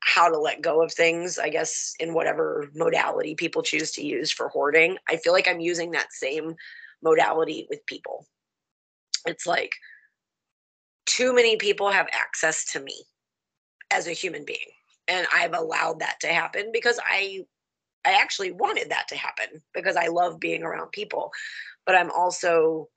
[0.00, 4.30] how to let go of things, I guess, in whatever modality people choose to use
[4.30, 4.98] for hoarding.
[5.08, 6.54] I feel like I'm using that same
[7.02, 8.26] modality with people.
[9.26, 9.72] It's like
[11.06, 13.04] too many people have access to me
[13.90, 14.58] as a human being.
[15.08, 17.44] And I've allowed that to happen because I
[18.04, 21.32] I actually wanted that to happen because I love being around people.
[21.84, 22.88] But I'm also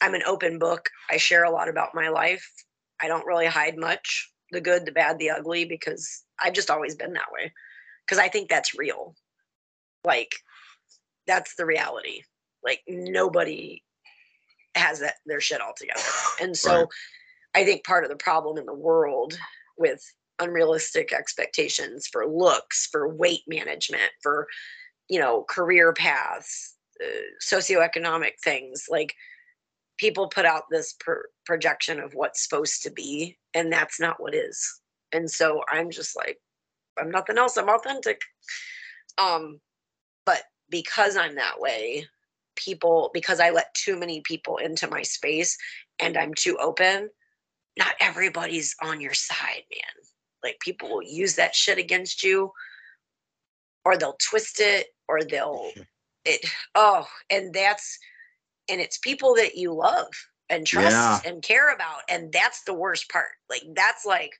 [0.00, 0.88] I'm an open book.
[1.10, 2.50] I share a lot about my life.
[3.00, 6.94] I don't really hide much the good, the bad, the ugly because I've just always
[6.94, 7.52] been that way.
[8.06, 9.14] Because I think that's real.
[10.04, 10.36] Like,
[11.26, 12.22] that's the reality.
[12.64, 13.82] Like, nobody
[14.76, 16.00] has that their shit all together.
[16.40, 16.88] And so Right.
[17.54, 19.38] I think part of the problem in the world
[19.78, 20.02] with
[20.38, 24.46] unrealistic expectations for looks, for weight management, for,
[25.08, 27.06] you know, career paths, uh,
[27.42, 29.14] socioeconomic things, like
[29.96, 34.34] people put out this per- projection of what's supposed to be and that's not what
[34.34, 34.80] is.
[35.12, 36.38] And so i'm just like
[36.98, 38.20] i'm nothing else i'm authentic.
[39.18, 39.60] Um
[40.24, 42.06] but because i'm that way
[42.56, 45.56] people because i let too many people into my space
[46.00, 47.10] and i'm too open
[47.76, 50.04] not everybody's on your side man.
[50.42, 52.52] Like people will use that shit against you
[53.84, 55.70] or they'll twist it or they'll
[56.24, 57.98] it oh and that's
[58.68, 60.08] and it's people that you love
[60.48, 61.30] and trust Yeah.
[61.30, 63.30] and care about and that's the worst part.
[63.50, 64.32] Like that's like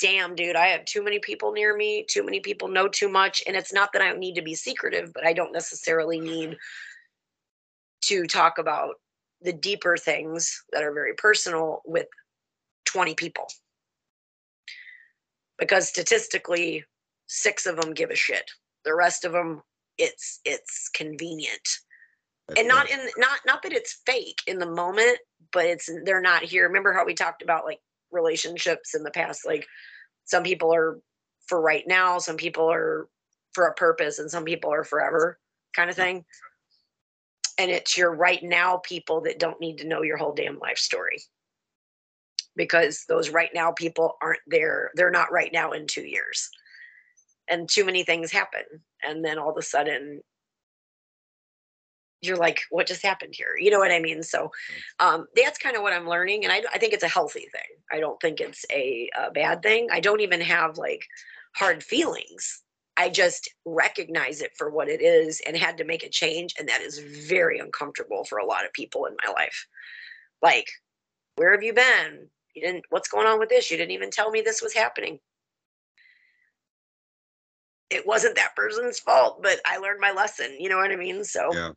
[0.00, 3.42] damn dude i have too many people near me too many people know too much
[3.48, 6.56] and it's not that i need to be secretive but i don't necessarily need
[8.02, 8.94] to talk about
[9.42, 12.06] the deeper things that are very personal with
[12.86, 13.46] 20 people.
[15.58, 16.84] Because statistically
[17.26, 18.50] six of them give a shit.
[18.84, 19.62] The rest of them
[19.98, 21.68] it's it's convenient
[22.56, 25.18] and not in not not that it's fake in the moment
[25.52, 27.80] but it's they're not here remember how we talked about like
[28.10, 29.66] relationships in the past like
[30.24, 30.98] some people are
[31.46, 33.08] for right now some people are
[33.52, 35.38] for a purpose and some people are forever
[35.74, 36.24] kind of thing
[37.58, 40.78] and it's your right now people that don't need to know your whole damn life
[40.78, 41.18] story
[42.58, 44.90] because those right now people aren't there.
[44.94, 46.50] They're not right now in two years.
[47.48, 48.64] And too many things happen.
[49.02, 50.20] And then all of a sudden,
[52.20, 53.54] you're like, what just happened here?
[53.58, 54.22] You know what I mean?
[54.22, 54.50] So
[54.98, 56.44] um, that's kind of what I'm learning.
[56.44, 57.78] And I, I think it's a healthy thing.
[57.92, 59.88] I don't think it's a, a bad thing.
[59.92, 61.06] I don't even have like
[61.54, 62.62] hard feelings.
[62.96, 66.54] I just recognize it for what it is and had to make a change.
[66.58, 69.66] And that is very uncomfortable for a lot of people in my life.
[70.42, 70.66] Like,
[71.36, 72.28] where have you been?
[72.54, 73.70] You didn't, what's going on with this?
[73.70, 75.20] You didn't even tell me this was happening.
[77.90, 80.56] It wasn't that person's fault, but I learned my lesson.
[80.58, 81.22] You know what I mean?
[81.22, 81.70] So, Yeah.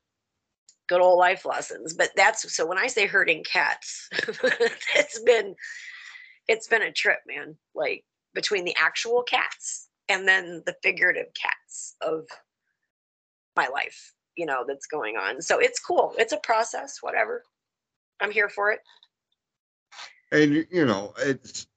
[0.92, 1.94] Good old life lessons.
[1.94, 5.56] But that's so when I say herding cats, it's been,
[6.50, 7.56] it's been a trip, man.
[7.74, 12.26] Like, between the actual cats and then the figurative cats of
[13.56, 15.42] my life, you know, that's going on.
[15.42, 16.14] So it's cool.
[16.18, 17.44] It's a process, whatever.
[18.20, 18.80] I'm here for it.
[20.34, 21.68] And you know, it's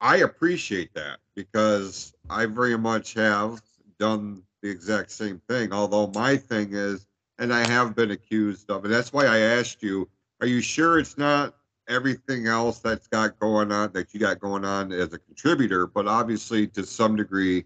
[0.00, 3.62] I appreciate that because I very much have
[3.98, 5.72] done the exact same thing.
[5.72, 7.06] Although my thing is,
[7.42, 10.08] and I have been accused of, and that's why I asked you,
[10.40, 11.56] are you sure it's not
[11.88, 15.88] everything else that's got going on that you got going on as a contributor?
[15.88, 17.64] But obviously, to some degree,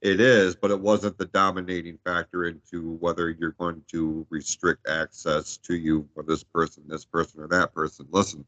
[0.00, 5.58] it is, but it wasn't the dominating factor into whether you're going to restrict access
[5.58, 8.06] to you for this person, this person, or that person.
[8.10, 8.46] Listen,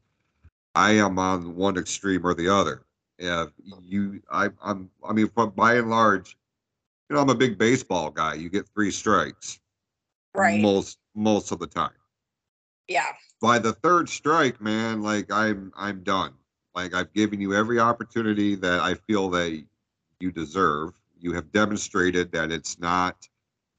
[0.73, 2.85] I am on one extreme or the other.
[3.19, 3.49] If
[3.83, 6.35] you, I, I'm, I mean, by and large,
[7.07, 8.33] you know, I'm a big baseball guy.
[8.33, 9.59] You get three strikes
[10.33, 10.61] Right.
[10.61, 11.91] most most of the time.
[12.87, 13.07] Yeah.
[13.41, 16.33] By the third strike, man, like I'm, I'm done.
[16.75, 19.63] Like I've given you every opportunity that I feel that
[20.19, 20.91] you deserve.
[21.19, 23.27] You have demonstrated that it's not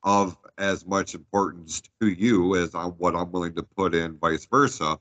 [0.03, 4.47] of as much importance to you as on what I'm willing to put in, vice
[4.47, 4.99] versa.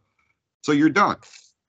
[0.62, 1.18] So you're done.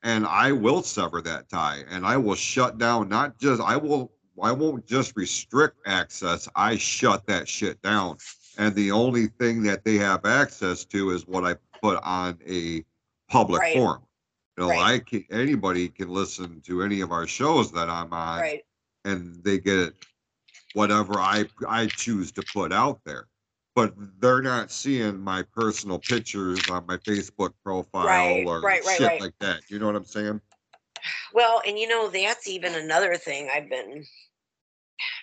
[0.03, 4.13] And I will sever that tie and I will shut down, not just, I will,
[4.43, 6.49] I won't just restrict access.
[6.57, 8.17] I shut that shit down.
[8.59, 12.85] And the only thing that they have access to is what I put on a
[13.29, 13.75] public Right.
[13.75, 14.03] forum.
[14.57, 14.95] You know, Right.
[14.95, 18.65] I can, anybody can listen to any of our shows that I'm on Right.
[19.05, 19.95] and they get
[20.75, 23.29] whatever I I choose to put out there.
[23.75, 28.99] But they're not seeing my personal pictures on my Facebook profile Right, or right, right,
[28.99, 29.21] shit right.
[29.21, 29.63] like that.
[29.69, 30.43] You know what I'm saying?
[31.33, 34.05] Well, and you know, that's even another thing I've been,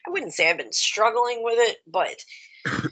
[0.07, 2.19] I wouldn't say I've been struggling with it, but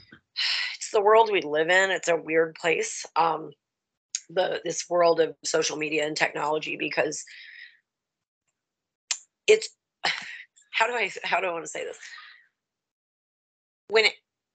[0.76, 1.90] it's the world we live in.
[1.90, 3.04] It's a weird place.
[3.16, 3.50] Um,
[4.30, 7.24] the this world of social media and technology because
[9.46, 9.68] it's
[10.72, 11.98] how do I how do I want to say this?
[13.88, 14.04] When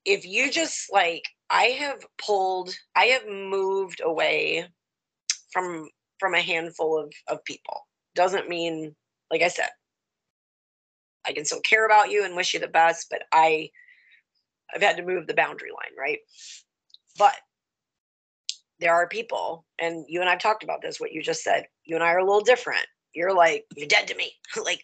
[0.05, 4.67] if you just like I have pulled, I have moved away
[5.51, 5.87] from
[6.19, 8.95] from a handful of of people doesn't mean
[9.31, 9.69] like i said
[11.25, 13.69] i can still care about you and wish you the best but i
[14.73, 16.19] i've had to move the boundary line right?
[17.17, 17.35] But
[18.79, 21.95] there are people and you and i've talked about this what you just said you
[21.95, 22.85] and i are a little different.
[23.13, 24.31] You're like you're dead to me.
[24.63, 24.81] Like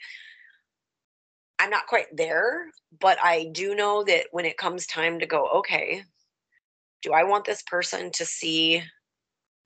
[1.61, 2.67] i'm not quite there
[3.01, 6.03] but i do know that when it comes time to go okay
[7.01, 8.81] do i want this person to see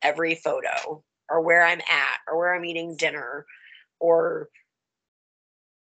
[0.03, 3.45] every photo or where I'm at or where I'm eating dinner
[3.99, 4.49] or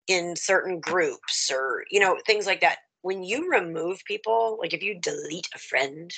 [0.08, 2.78] in certain groups or you know things like that
[3.08, 6.12] when you remove people like if you delete a friend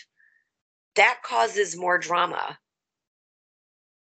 [0.96, 2.58] that causes more drama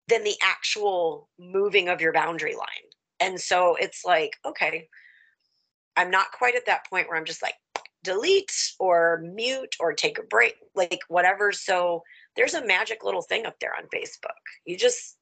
[0.07, 2.87] than the actual moving of your boundary line.
[3.19, 4.87] And so it's like okay
[5.97, 7.57] i'm not quite at that point where i'm just like
[8.05, 11.51] delete or mute or take a break like whatever.
[11.51, 12.05] So
[12.37, 14.41] there's a magic little thing up there on Facebook.
[14.65, 15.17] You just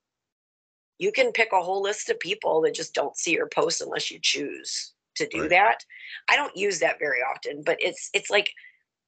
[0.99, 4.11] you can pick a whole list of people that just don't see your posts unless
[4.11, 5.51] you choose to do Right.
[5.51, 5.85] that.
[6.29, 8.51] I don't use that very often, but it's it's like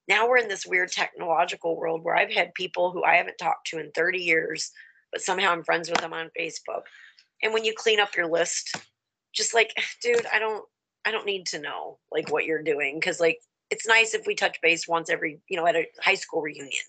[0.09, 3.69] now we're in this weird technological world where I've had people who I haven't talked
[3.69, 4.73] to in 30 years,
[5.13, 6.83] but somehow I'm friends with them on Facebook.
[7.43, 8.75] And when you clean up your list,
[9.33, 10.65] just like, dude, I don't
[11.05, 13.41] I don't need to know like what you're doing cuz like
[13.71, 16.85] it's nice if we touch base once every, you know, at a high school reunion.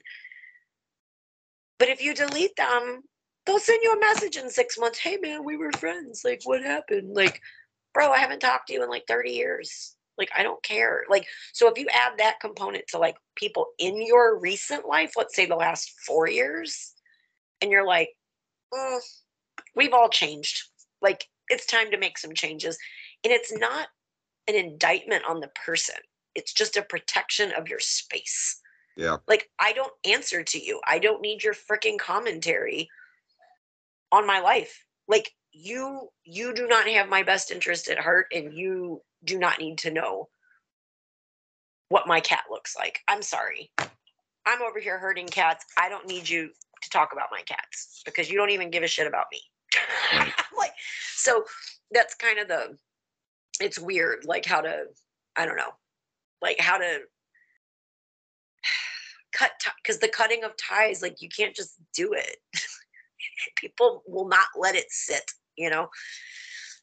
[1.77, 3.03] But if you delete them,
[3.45, 4.99] they'll send you a message in six months.
[4.99, 6.23] Hey man, we were friends.
[6.25, 7.13] Like, what happened?
[7.15, 7.41] Like,
[7.93, 9.95] bro, I haven't talked to you in like 30 years.
[10.17, 11.03] Like, I don't care.
[11.09, 15.35] Like, so if you add that component to like people in your recent life, let's
[15.35, 16.93] say the last four years,
[17.61, 18.09] and you're like,
[18.73, 18.99] "Mm,
[19.75, 20.63] we've all changed.
[21.01, 22.77] Like, it's time to make some changes.
[23.23, 23.87] And it's not
[24.47, 25.95] an indictment on the person,
[26.33, 28.59] it's just a protection of your space.
[28.97, 29.17] Yeah.
[29.27, 30.81] Like, I don't answer to you.
[30.85, 32.89] I don't need your freaking commentary
[34.11, 34.85] on my life.
[35.07, 39.59] Like, you you do not have my best interest at heart and you do not
[39.59, 40.27] need to know
[41.89, 42.99] what my cat looks like.
[43.07, 43.71] I'm sorry.
[44.47, 45.65] I'm over here herding cats.
[45.77, 46.49] I don't need you
[46.81, 49.41] to talk about my cats because you don't even give a shit about me.
[50.57, 50.73] Like
[51.15, 51.43] so
[51.91, 52.77] that's kind of the
[53.59, 54.83] it's weird like how to
[55.35, 55.71] I don't know.
[56.41, 56.99] Like how to
[59.33, 62.37] cut because the cutting of ties like you can't just do it.
[63.57, 65.23] People will not let it sit,
[65.57, 65.87] you know.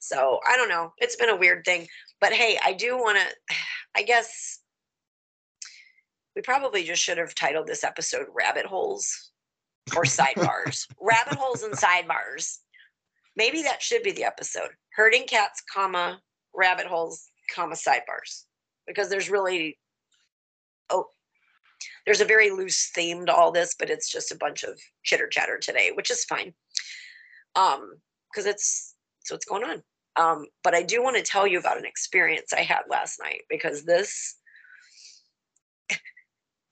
[0.01, 0.93] So, I don't know.
[0.99, 1.87] It's been a weird thing,
[2.21, 3.55] but hey, I do want to
[3.97, 4.61] I guess
[6.37, 9.33] we probably just should have titled this episode Rabbit Holes
[9.97, 10.87] or Sidebars.
[11.01, 12.59] Rabbit Holes and Sidebars.
[13.37, 14.71] Maybe that should be the episode.
[14.95, 16.21] Herding cats, comma,
[16.55, 18.45] rabbit holes, comma, sidebars.
[18.87, 19.79] Because there's really
[20.91, 21.07] oh
[22.05, 25.29] there's a very loose theme to all this, but it's just a bunch of chitter
[25.29, 26.55] chatter today, which is fine.
[27.55, 27.95] Um,
[28.33, 29.83] because it's so what's going on.
[30.17, 33.43] Um, but I do want to tell you about an experience I had last night
[33.49, 34.37] because this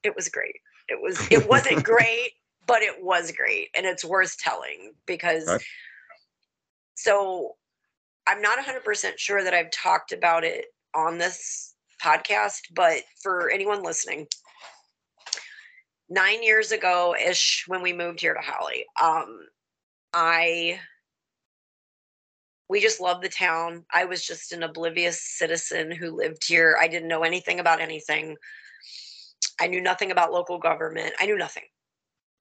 [0.03, 0.57] it was great.
[0.89, 2.33] It was it wasn't great,
[2.67, 5.65] but it was great and it's worth telling because Okay.
[6.95, 7.57] so
[8.27, 13.83] I'm not 100% sure that I've talked about it on this podcast, but for anyone
[13.85, 14.27] listening,
[16.09, 19.47] nine years ago ish, when we moved here to Holly, um,
[20.13, 20.81] I
[22.69, 23.85] we just loved the town.
[23.93, 26.77] I was just an oblivious citizen who lived here.
[26.81, 28.37] I didn't know anything about anything.
[29.61, 31.15] I knew nothing about local government.
[31.21, 31.63] I knew nothing.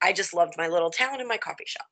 [0.02, 1.86] I just loved my little town and my coffee shop.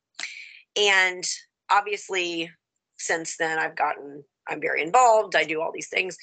[0.76, 1.24] And
[1.72, 2.50] obviously,
[2.98, 5.36] since then, I've gotten, I'm very involved.
[5.36, 6.18] I do all these things.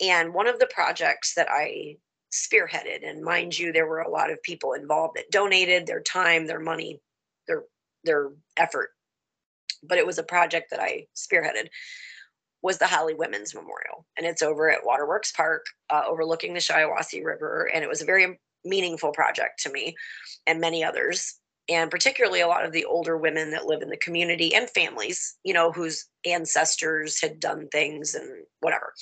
[0.00, 1.96] And one of the projects that I
[2.32, 6.46] spearheaded, and mind you, there were a lot of people involved that donated their time,
[6.46, 7.00] their money,
[7.46, 7.64] their
[8.04, 8.90] their effort.
[9.82, 11.68] But it was a project that I spearheaded
[12.62, 17.24] was the Holly Women's Memorial, and it's over at Waterworks Park, uh, overlooking the Shiawassee
[17.24, 19.96] River, and it was a very meaningful project to me
[20.46, 21.36] and many others,
[21.70, 25.36] and particularly a lot of the older women that live in the community and families,
[25.44, 28.92] you know, whose ancestors had done things and whatever.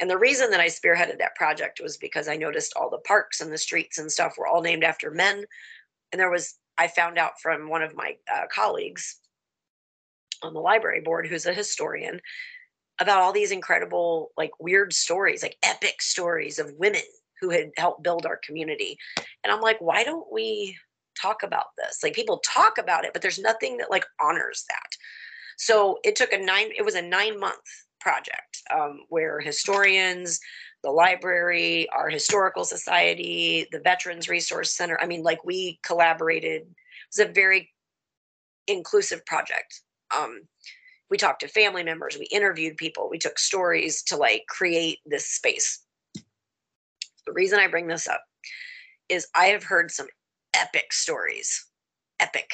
[0.00, 3.40] And the reason that I spearheaded that project was because I noticed all the parks
[3.40, 5.44] and the streets and stuff were all named after men,
[6.12, 9.18] and there was I found out from one of my uh, colleagues
[10.42, 12.20] on the library board who's a historian
[13.00, 17.02] about all these incredible like weird stories like epic stories of women
[17.40, 18.98] who had helped build our community.
[19.44, 20.76] And i'm like why don't we
[21.20, 21.98] talk about this?
[22.02, 24.96] Like people talk about it but there's nothing that like honors that.
[25.56, 27.56] So it took a nine it was a nine month
[28.00, 30.40] project um, where historians
[30.84, 36.62] the library our historical society the veterans resource center i mean like we collaborated.
[36.62, 37.70] It was a very
[38.68, 39.80] inclusive project
[40.16, 40.42] um,
[41.10, 45.26] we talked to family members we interviewed people we took stories to like create this
[45.26, 45.82] space.
[47.26, 48.22] The reason i bring this up
[49.08, 50.06] is i have heard some
[50.54, 51.66] epic stories
[52.20, 52.50] epic.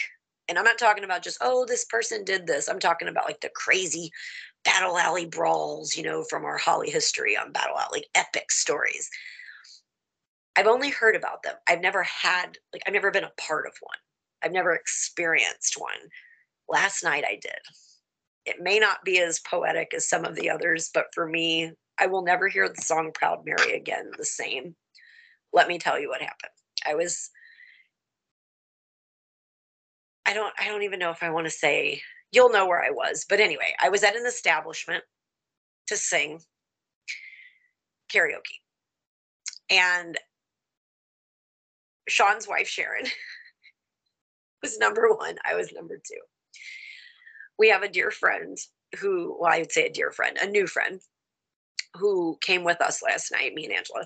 [0.49, 2.69] And i'm not talking about just oh this person did this.
[2.69, 4.11] I'm talking about like the crazy
[4.65, 9.09] battle alley brawls you know from our holly history on battle alley epic stories.
[10.57, 11.55] I've only heard about them.
[11.67, 13.99] I've never had like i've never been a part of one.
[14.43, 16.11] I've never experienced one
[16.69, 17.61] last night i did
[18.47, 22.07] it may not be as poetic as some of the others, but for me, I
[22.07, 24.75] will never hear the song Proud Mary again the same.
[25.53, 26.53] Let me tell you what happened.
[26.87, 27.31] I was
[30.27, 32.01] I don't I don't even know if I want to say
[32.33, 35.05] you'll know where I was, but anyway, I was at an establishment
[35.87, 36.41] to sing
[38.13, 38.61] karaoke.
[39.71, 40.19] And
[42.09, 43.07] Sean's wife Sharon
[44.63, 46.15] was number 1, I was number 2
[47.59, 48.59] we have a dear friend
[48.99, 51.01] who, well, I would say a dear friend, a new friend
[51.95, 54.05] who came with us last night, me and Angela,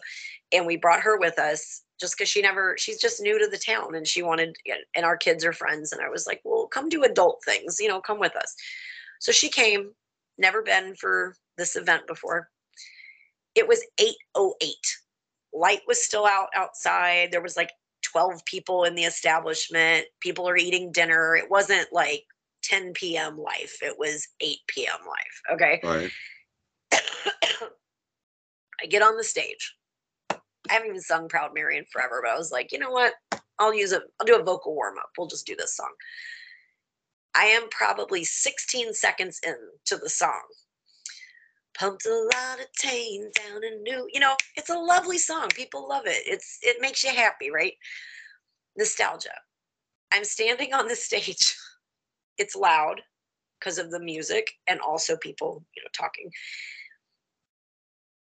[0.52, 3.58] and we brought her with us just because she never, she's just new to the
[3.58, 4.54] town and she wanted,
[4.94, 5.92] and our kids are friends.
[5.92, 8.54] And I was like, well, come do adult things, you know, come with us.
[9.20, 9.90] So she came,
[10.36, 12.50] never been for this event before.
[13.54, 14.74] It was 808.
[15.52, 17.32] Light was still out outside.
[17.32, 17.70] There was like
[18.04, 20.06] 12 people in the establishment.
[20.20, 21.34] People are eating dinner.
[21.34, 22.24] It wasn't like
[22.62, 23.38] 10 p.m.
[23.38, 23.78] life.
[23.82, 24.98] It was 8 p.m.
[25.06, 25.42] life.
[25.52, 25.80] Okay.
[25.82, 26.10] Right.
[28.80, 29.74] I get on the stage.
[30.30, 33.14] I haven't even sung Proud Mary in forever, but I was like, you know what?
[33.58, 35.10] I'll use a I'll do a vocal warm up.
[35.16, 35.92] We'll just do this song.
[37.34, 39.56] I am probably 16 seconds in
[39.86, 40.42] to the song.
[41.78, 44.08] Pumped a lot of tane down in New.
[44.12, 45.48] You know, it's a lovely song.
[45.54, 46.22] People love it.
[46.26, 47.74] It's it makes you happy, right?
[48.76, 49.30] Nostalgia.
[50.12, 51.56] I'm standing on the stage.
[52.38, 53.02] It's loud.
[53.60, 56.30] because of the music and also people, you know, talking.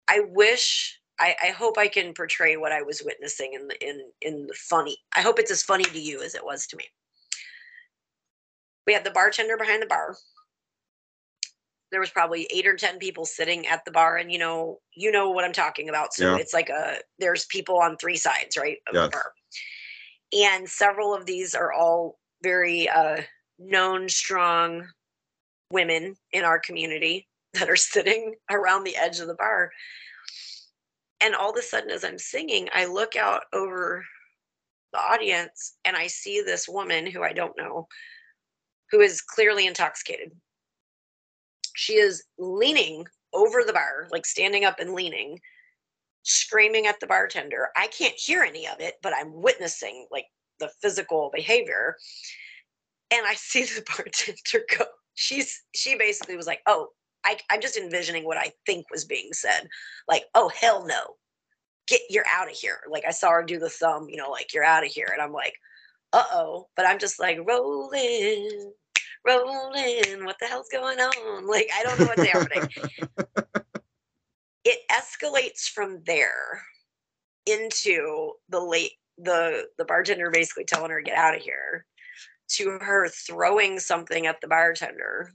[0.07, 4.11] I wish I, I hope I can portray what I was witnessing in the in
[4.21, 4.97] in the funny.
[5.15, 6.85] I hope it's as funny to you as it was to me.
[8.85, 10.15] We had the bartender behind the bar.
[11.91, 15.11] There was probably eight or ten people sitting at the bar, and you know, you
[15.11, 16.13] know what I'm talking about.
[16.13, 16.37] So Yeah.
[16.37, 19.05] it's like a there's people on three sides, right, of Yes.
[19.05, 19.33] the bar,
[20.33, 23.21] and several of these are all very uh,
[23.59, 24.87] known, strong
[25.71, 29.71] women in our community that are sitting around the edge of the bar.
[31.21, 34.03] And all of a sudden, as I'm singing, I look out over
[34.93, 37.87] the audience and I see this woman who I don't know,
[38.91, 40.31] who is clearly intoxicated.
[41.75, 45.39] She is leaning over the bar, like standing up and leaning,
[46.23, 47.69] screaming at the bartender.
[47.75, 50.25] I can't hear any of it, but I'm witnessing like
[50.59, 51.97] the physical behavior.
[53.15, 54.85] And I see the bartender go.
[55.13, 56.89] She's she basically was like, "Oh,
[57.25, 59.67] I, I'm just envisioning what I think was being said.
[60.07, 61.15] Like, oh hell no,
[61.87, 62.79] get you're out of here.
[62.89, 65.21] Like I saw her do the thumb, you know, like you're out of here, and
[65.21, 65.55] I'm like,
[66.13, 66.67] uh oh.
[66.75, 68.71] But I'm just like rolling,
[69.25, 70.25] rolling.
[70.25, 71.47] What the hell's going on?
[71.47, 72.69] Like I don't know what's happening.
[74.63, 76.61] It escalates from there
[77.45, 81.85] into the late the the bartender basically telling her get out of here
[82.47, 85.33] to her throwing something at the bartender.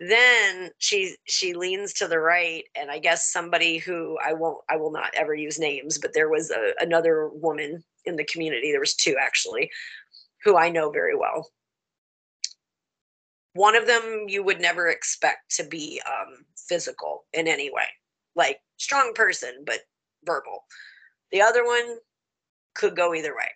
[0.00, 4.76] Then she she leans to the right and i guess somebody who i won't i
[4.76, 8.80] will not ever use names but there was a, another woman in the community there
[8.80, 9.70] was two actually
[10.42, 11.48] who i know very well.
[13.54, 17.86] One of them you would never expect to be um, physical in any way
[18.34, 19.80] like strong person but
[20.24, 20.64] verbal.
[21.30, 21.98] The other one
[22.74, 23.48] could go either way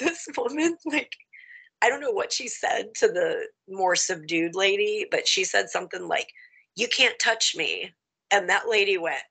[0.00, 1.12] this woman like
[1.82, 6.06] I don't know what she said to the more subdued lady, but she said something
[6.06, 6.28] like,
[6.76, 7.92] You can't touch me.
[8.30, 9.22] And that lady went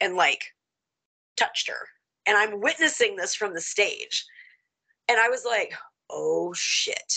[0.00, 0.44] and like
[1.36, 1.88] touched her.
[2.26, 4.24] And I'm witnessing this from the stage.
[5.08, 5.72] And I was like,
[6.10, 7.12] Oh shit.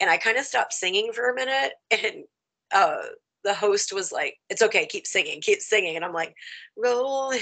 [0.00, 1.72] And I kind of stopped singing for a minute.
[1.90, 2.24] And
[2.72, 2.96] uh,
[3.44, 5.96] the host was like, It's okay, keep singing, keep singing.
[5.96, 6.34] And I'm like,
[6.76, 7.40] Rolling,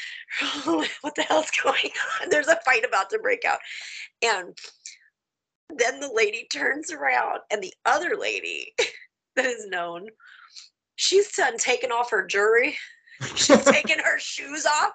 [0.66, 0.88] rolling.
[1.00, 1.90] What the hell's going
[2.20, 2.28] on?
[2.30, 3.58] There's a fight about to break out.
[4.22, 4.56] And
[5.74, 8.72] then the lady turns around and the other lady
[9.36, 10.06] that is known
[10.96, 12.76] she's done taking off her jewelry
[13.34, 14.92] she's taking her shoes off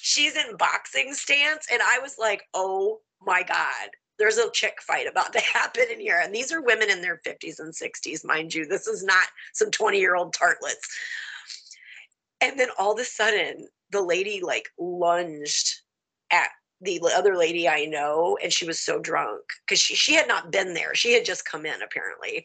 [0.00, 3.88] she's in boxing stance and i was like oh my god
[4.18, 7.20] there's a chick fight about to happen in here and these are women in their
[7.26, 10.88] 50s and 60s mind you this is not some 20 year old tartlets
[12.40, 15.82] and then all of a sudden the lady like lunged
[16.30, 16.48] at
[16.80, 20.52] the other lady I know, and she was so drunk because she, she had not
[20.52, 20.94] been there.
[20.94, 22.44] She had just come in apparently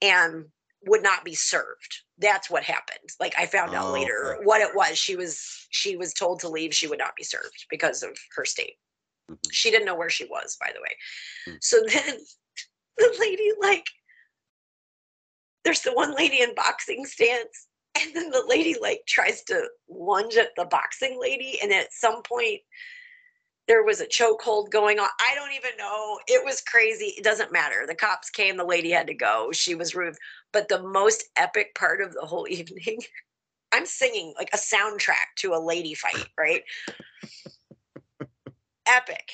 [0.00, 0.46] and
[0.86, 2.02] would not be served.
[2.18, 3.10] That's what happened.
[3.20, 4.44] Like I found out Oh, later okay.
[4.44, 4.96] what it was.
[4.96, 6.74] She was she was told to leave.
[6.74, 8.76] She would not be served because of her state.
[9.30, 9.38] Mhm.
[9.50, 10.96] She didn't know where she was, by the way.
[11.46, 11.56] Hmm.
[11.60, 12.18] So then
[12.98, 13.86] the lady like
[15.64, 17.66] there's the one lady in boxing stance
[18.00, 22.22] and then the lady like tries to lunge at the boxing lady and at some
[22.22, 22.60] point
[23.66, 25.08] there was a chokehold going on.
[25.20, 26.18] I don't even know.
[26.26, 27.12] It was crazy.
[27.18, 27.84] It doesn't matter.
[27.86, 28.56] The cops came.
[28.56, 29.50] The lady had to go.
[29.52, 30.16] She was rude
[30.52, 33.00] but the most epic part of the whole evening
[33.72, 36.62] i'm singing like a soundtrack to a lady fight right
[38.88, 39.30] epic.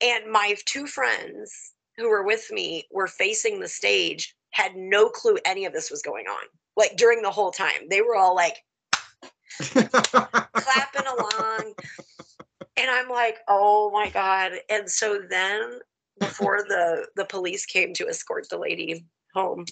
[0.00, 5.38] And my two friends who were with me were facing the stage had no clue
[5.44, 7.88] any of this was going on like during the whole time.
[7.88, 8.62] They were all like
[9.60, 11.74] clapping along.
[12.78, 14.52] And i'm like oh my god.
[14.68, 15.78] And so then
[16.20, 19.64] before the the police came to escort the lady home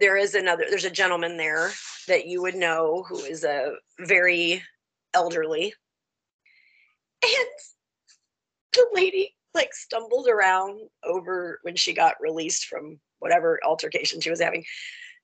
[0.00, 1.70] there is another there's a gentleman there
[2.06, 4.62] that you would know who is a very
[5.12, 5.74] elderly
[7.22, 7.48] and
[8.74, 14.40] the lady like stumbled around over when she got released from whatever altercation she was
[14.40, 14.64] having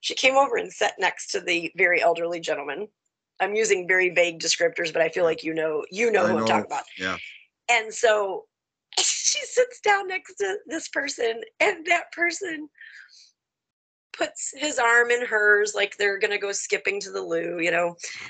[0.01, 2.87] she came over and sat next to the very elderly gentleman
[3.39, 6.39] i'm using very vague descriptors but i feel like you know you know I who
[6.39, 7.17] i'm talking about Yeah.
[7.69, 8.45] and so
[8.99, 12.69] she sits down next to this person, and that person
[14.17, 17.71] puts his arm in hers, like they're going to go skipping to the loo, you
[17.71, 17.89] know.
[17.89, 18.27] Mm-hmm.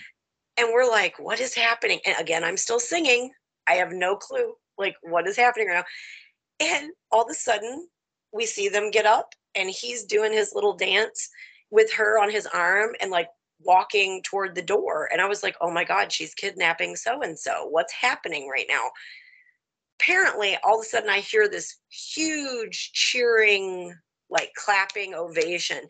[0.57, 1.99] And we're like, what is happening?
[2.05, 3.31] And again, I'm still singing.
[3.67, 5.83] I have no clue, like, what is happening right
[6.59, 6.67] now.
[6.67, 7.87] And all of a sudden,
[8.33, 11.29] we see them get up, and he's doing his little dance
[11.71, 13.27] with her on his arm and like
[13.61, 15.09] walking toward the door.
[15.11, 17.67] And I was like, oh my God, she's kidnapping so and so.
[17.69, 18.89] What's happening right now?
[19.99, 23.93] apparently all of a sudden I hear this huge cheering,
[24.29, 25.79] like clapping ovation.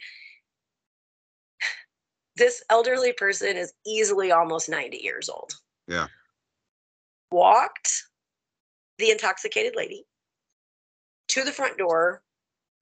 [2.37, 5.53] This elderly person is easily almost 90 years old.
[5.87, 6.07] Yeah.
[7.31, 7.91] Walked
[8.97, 10.05] the intoxicated lady
[11.29, 12.21] to the front door.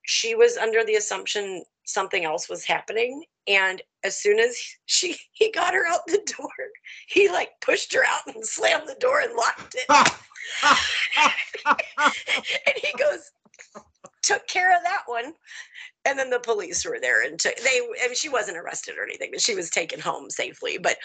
[0.05, 3.23] She was under the assumption something else was happening.
[3.47, 6.49] And as soon as she he got her out the door,
[7.07, 9.85] he like pushed her out and slammed the door and locked it.
[12.67, 13.31] and he goes,
[14.21, 15.33] took care of that one.
[16.05, 19.03] And then the police were there and took they I mean she wasn't arrested or
[19.03, 20.77] anything, but she was taken home safely.
[20.77, 20.97] But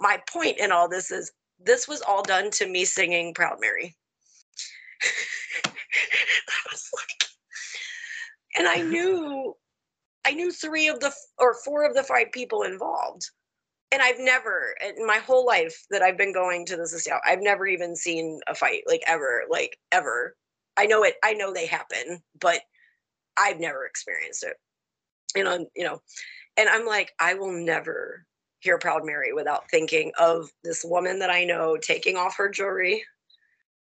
[0.00, 3.96] my point in all this is this was all done to me singing Proud Mary.
[5.64, 7.28] I was like,
[8.56, 9.54] and I knew
[10.24, 13.30] I knew three of the or four of the five people involved.
[13.90, 17.40] And I've never in my whole life that I've been going to this estate, I've
[17.40, 20.36] never even seen a fight like ever, like ever.
[20.76, 22.60] I know it, I know they happen, but
[23.36, 24.56] I've never experienced it.
[25.34, 26.00] And I'm, you know,
[26.56, 28.26] and I'm like, I will never
[28.60, 33.04] hear Proud Mary without thinking of this woman that I know taking off her jewelry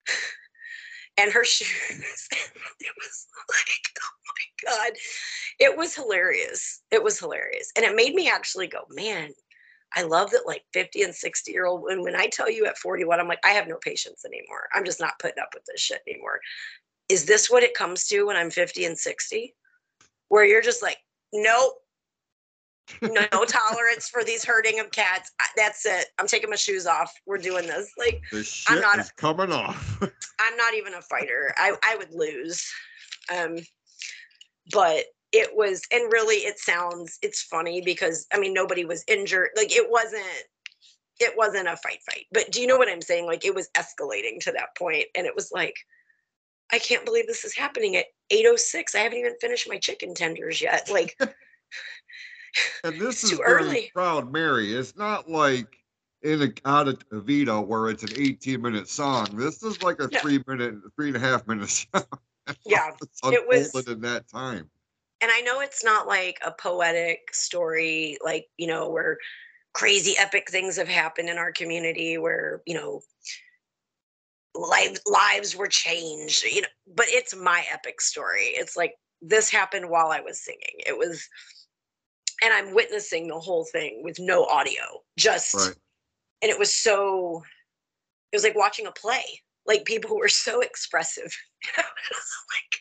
[1.18, 1.70] and her shoes.
[2.32, 4.91] it was like, oh my God.
[5.59, 6.82] It was hilarious.
[6.91, 7.72] It was hilarious.
[7.76, 9.32] And it made me actually go, man,
[9.95, 11.89] I love that like 50 and 60 year old.
[11.89, 14.68] And when I tell you at 41, I'm like, I have no patience anymore.
[14.74, 16.39] I'm just not putting up with this shit anymore.
[17.07, 19.53] Is this what it comes to when I'm 50 and 60?
[20.30, 20.97] Where you're just like,
[21.32, 21.76] nope,
[23.01, 25.31] no, tolerance for these hurting of cats.
[25.55, 26.07] That's it.
[26.19, 27.11] I'm taking my shoes off.
[27.25, 27.91] We're doing this.
[27.97, 28.21] Like,
[28.67, 29.99] I'm not- is coming off.
[30.39, 31.53] I'm not even a fighter.
[31.57, 32.67] I, I would lose.
[33.36, 33.57] Um,
[34.71, 39.49] but it was, and really, it sounds, it's funny because I mean, nobody was injured.
[39.55, 40.23] Like, it wasn't,
[41.19, 42.25] it wasn't a fight, fight.
[42.31, 43.25] But do you know what I'm saying?
[43.25, 45.75] Like, it was escalating to that point, and it was like,
[46.71, 48.95] I can't believe this is happening at 8:06.
[48.95, 50.89] I haven't even finished my chicken tenders yet.
[50.91, 51.17] Like,
[52.84, 53.91] and this is very early.
[53.93, 54.74] proud Mary.
[54.74, 55.78] It's not like
[56.24, 59.28] in a out of Vita where it's an 18 minute song.
[59.34, 60.22] This is like a Yeah.
[60.22, 62.03] three minute, three and a half minute song.
[62.66, 62.91] yeah.
[63.26, 64.70] It was- in that time.
[65.22, 69.18] and I know it's not like a poetic story, like, you know, where
[69.74, 73.01] crazy epic things have happened in our community where, you know,
[74.56, 78.45] lives lives were changed, you know, but it's my epic story.
[78.53, 80.80] It's like this happened while I was singing.
[80.88, 81.28] It was
[82.43, 84.83] and I'm witnessing the whole thing with no audio.
[85.17, 85.75] Just Right.
[86.41, 87.43] and it was so
[88.31, 89.23] it was like watching a play.
[89.65, 91.36] Like people were so expressive.
[91.77, 92.79] like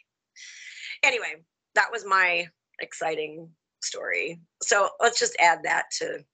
[1.02, 1.42] anyway,
[1.74, 2.46] that was my
[2.80, 3.48] exciting
[3.82, 4.40] story.
[4.62, 6.24] So let's just add that to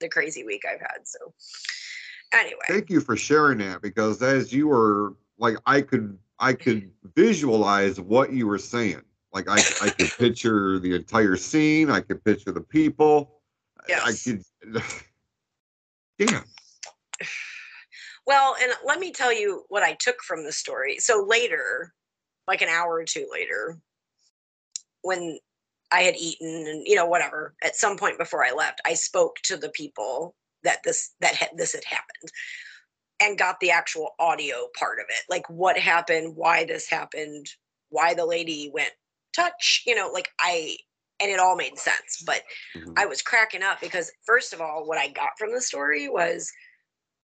[0.00, 1.00] the crazy week I've had.
[1.04, 1.32] So
[2.32, 6.90] anyway, Thank you for sharing that because as you were like, I could, I could
[7.14, 9.02] visualize what you were saying.
[9.32, 11.90] Like I, I could picture the entire scene.
[11.90, 13.40] I could picture the people.
[13.88, 14.02] Yes.
[14.04, 14.82] I could.
[16.18, 16.44] Damn.
[18.26, 20.98] well, and let me tell you what I took from the story.
[20.98, 21.92] So later,
[22.48, 23.78] like an hour or two later,
[25.02, 25.38] when
[25.92, 29.36] I had eaten and you know whatever, at some point before I left, I spoke
[29.44, 32.30] to the people that this that had, this had happened
[33.20, 37.46] and got the actual audio part of it, like what happened, why this happened,
[37.88, 38.92] why the lady went
[39.36, 40.76] touch, you know, like I
[41.20, 42.42] and it all made sense, but
[42.74, 42.92] Mhm.
[42.98, 46.52] I was cracking up because first of all, what I got from the story was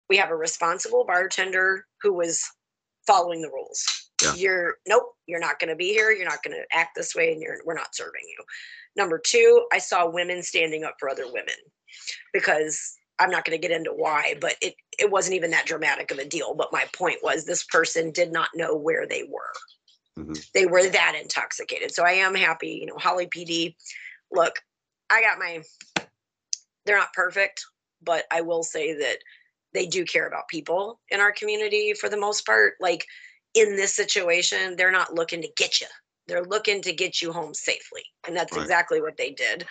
[0.09, 2.43] we have a responsible bartender who was
[3.07, 4.11] following the rules.
[4.23, 4.35] Yeah.
[4.35, 6.11] You're nope, you're not going to be here.
[6.11, 8.45] You're not going to act this way, and you're we're not serving you.
[8.97, 11.55] Number two, I saw women standing up for other women
[12.33, 16.11] because I'm not going to get into why, but it it wasn't even that dramatic
[16.11, 16.55] of a deal.
[16.55, 19.53] But my point was this person did not know where they were.
[20.19, 20.53] Mhm.
[20.53, 21.95] They were that intoxicated.
[21.95, 23.77] So I am happy, you know, Holly PD.
[24.31, 24.61] Look,
[25.11, 25.62] I got my
[26.85, 27.64] they're not perfect,
[28.03, 29.19] but I will say that
[29.75, 32.75] they do care about people in our community for the most part.
[32.81, 33.05] Like
[33.55, 35.87] in this situation, they're not looking to get you.
[36.27, 38.03] They're looking to get you home safely.
[38.27, 38.62] And that's Right.
[38.62, 39.66] exactly what they did.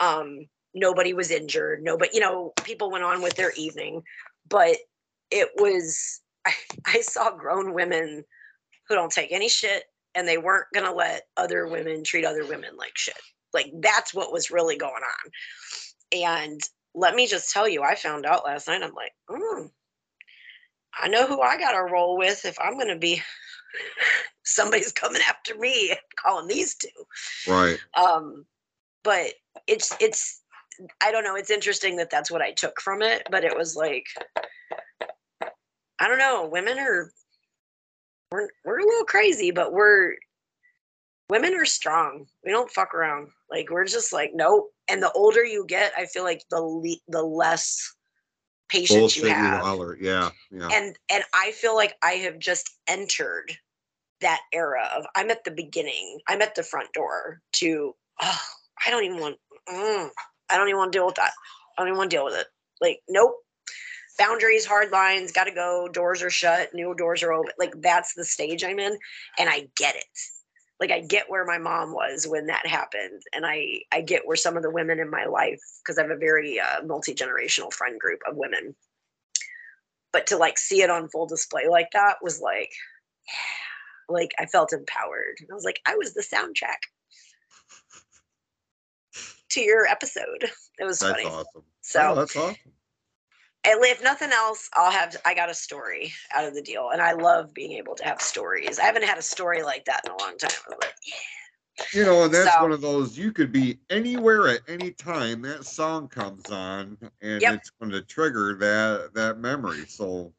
[0.00, 1.82] Um, nobody was injured.
[1.82, 4.02] Nobody, you know, people went on with their evening,
[4.48, 4.76] but
[5.30, 6.52] it was, I,
[6.86, 8.24] I saw grown women
[8.88, 12.46] who don't take any shit and they weren't going to let other women treat other
[12.46, 13.14] women like shit.
[13.52, 15.30] Like that's what was really going on.
[16.12, 16.60] And
[16.94, 18.82] let me just tell you, I found out last night.
[18.82, 19.70] I'm like, mm,
[21.00, 23.22] I know who I got to roll with if I'm going to be
[24.44, 26.88] somebody's coming after me, calling these two.
[27.50, 27.78] Right.
[27.96, 28.46] Um,
[29.02, 29.32] but
[29.66, 30.42] it's it's
[31.00, 31.36] I don't know.
[31.36, 34.06] It's interesting that that's what I took from it, but it was like
[36.00, 36.48] I don't know.
[36.50, 37.10] Women are
[38.34, 40.14] we're we're a little crazy, but we're
[41.28, 42.26] women are strong.
[42.44, 43.28] We don't fuck around.
[43.50, 44.70] Like we're just like nope.
[44.88, 47.94] And the older you get, I feel like the le- the less
[48.68, 49.62] patience Bullshit you have.
[49.62, 49.96] holler.
[50.00, 50.68] Yeah, yeah.
[50.72, 53.56] And and I feel like I have just entered
[54.20, 56.18] that era of I'm at the beginning.
[56.28, 58.40] I'm at the front door to oh,
[58.84, 59.36] I don't even want
[59.68, 60.08] mm,
[60.50, 61.32] I don't even want to deal with that.
[61.76, 62.46] I don't even want to deal with it.
[62.80, 63.36] Like nope.
[64.18, 65.88] Boundaries, hard lines, got to go.
[65.92, 66.72] Doors are shut.
[66.72, 67.52] New doors are open.
[67.58, 68.96] Like that's the stage I'm in,
[69.38, 70.04] and I get it
[70.80, 74.36] like I get where my mom was when that happened, and I I get where
[74.36, 77.72] some of the women in my life because I have a very uh, multi generational
[77.72, 78.74] friend group of women.
[80.12, 82.72] But to like see it on full display like that was like,
[83.26, 85.36] yeah, like I felt empowered.
[85.50, 86.82] I was like, I was the soundtrack
[89.50, 90.50] to your episode.
[90.78, 91.12] It was funny.
[91.14, 91.36] that's funny.
[91.36, 91.62] awesome.
[91.82, 92.56] So oh, that's awesome.
[93.64, 97.12] If nothing else, I'll have I got a story out of the deal, and I
[97.12, 98.78] love being able to have stories.
[98.78, 100.50] I haven't had a story like that in a long time.
[100.70, 101.84] Like, yeah.
[101.92, 105.42] You know, and that's So- one of those you could be anywhere at any time.
[105.42, 107.54] That song comes on, and Yep.
[107.54, 109.86] it's going to trigger that that memory.
[109.88, 110.32] So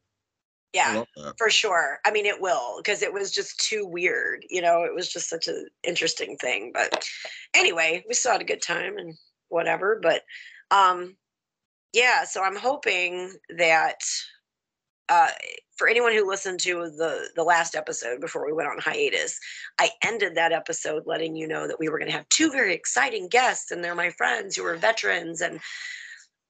[0.72, 1.04] yeah,
[1.38, 2.00] for sure.
[2.04, 4.44] I mean, it will because it was just too weird.
[4.50, 6.70] You know, it was just such an interesting thing.
[6.72, 7.06] But
[7.54, 9.14] anyway, we still had a good time and
[9.48, 9.98] whatever.
[10.02, 10.22] But
[10.70, 11.16] um,
[11.96, 14.00] yeah, so I'm hoping that
[15.08, 15.30] uh,
[15.78, 19.40] for anyone who listened to the the last episode before we went on hiatus,
[19.78, 22.74] I ended that episode letting you know that we were going to have two very
[22.74, 25.58] exciting guests, and they're my friends who are veterans and.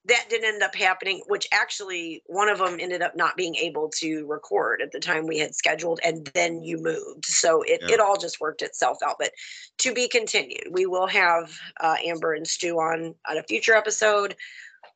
[0.08, 3.90] That didn't end up happening, which actually one of them ended up not being able
[3.96, 7.24] to record at the time we had scheduled, and then you moved.
[7.24, 7.94] So it, Yeah.
[7.94, 9.16] it all just worked itself out.
[9.18, 9.32] But
[9.78, 14.36] to be continued, we will have uh, Amber and Stu on on a future episode.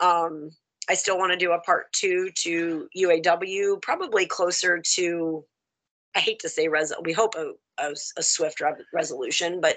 [0.01, 0.51] Um,
[0.89, 5.45] I still want to do a part two to UAW, probably closer to.
[6.17, 6.93] I hate to say res.
[7.05, 9.77] We hope a, a, a swift re- resolution, but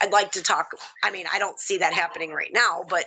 [0.00, 0.68] I'd like to talk.
[1.02, 3.06] I mean, I don't see that happening right now, but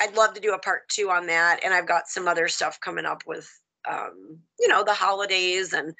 [0.00, 1.60] I'd love to do a part two on that.
[1.64, 3.50] And I've got some other stuff coming up with,
[3.90, 5.72] um, you know, the holidays.
[5.72, 5.92] And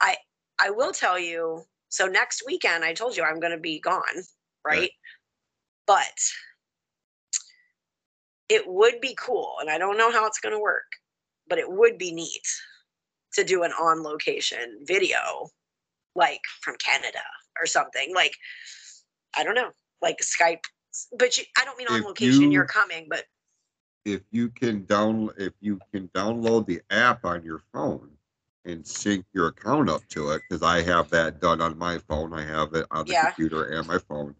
[0.00, 0.16] I,
[0.60, 1.64] I will tell you.
[1.88, 4.02] So next weekend, I told you I'm going to be gone,
[4.64, 4.78] right?
[4.78, 4.90] Right.
[5.88, 6.20] But
[8.50, 10.86] it would be cool, and I don't know how it's going to work,
[11.48, 12.46] but it would be neat
[13.34, 15.50] to do an on location video,
[16.14, 17.22] like from Canada
[17.60, 18.14] or something.
[18.14, 18.32] Like,
[19.36, 19.70] I don't know,
[20.02, 20.64] like Skype.
[21.18, 22.50] But you, I don't mean on If location.
[22.50, 23.24] you- you're coming, but
[24.04, 28.18] If you can down if you can download the app on your phone
[28.64, 32.32] and sync your account up to it, because I have that done on my phone.
[32.34, 33.26] I have it on the Yeah.
[33.26, 34.36] computer and my phone.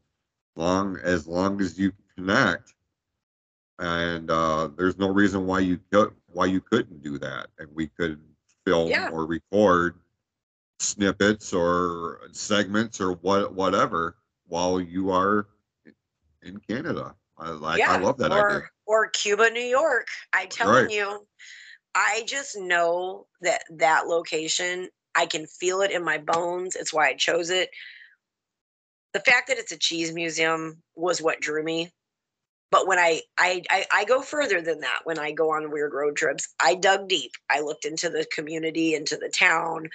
[0.56, 2.74] Long as long as you connect,
[3.80, 7.88] and uh, there's no reason why you could why you couldn't do that, and we
[7.88, 8.20] could
[8.64, 9.08] film Yeah.
[9.10, 9.98] or record
[10.78, 14.16] snippets or segments or what whatever
[14.46, 15.48] while you are
[16.42, 17.14] in Canada.
[17.38, 18.68] I like I love that or, idea.
[18.86, 20.06] Or Cuba, New York.
[20.32, 20.90] I telling Right.
[20.94, 21.26] you,
[21.94, 26.76] I just know that that location, I can feel it in my bones.
[26.76, 27.70] It's why I chose it.
[29.12, 31.90] The fact that it's a cheese museum was what drew me.
[32.70, 35.92] But when I, I I I go further than that when I go on weird
[35.92, 37.32] road trips, I dug deep.
[37.48, 39.88] I looked into the community, into the town.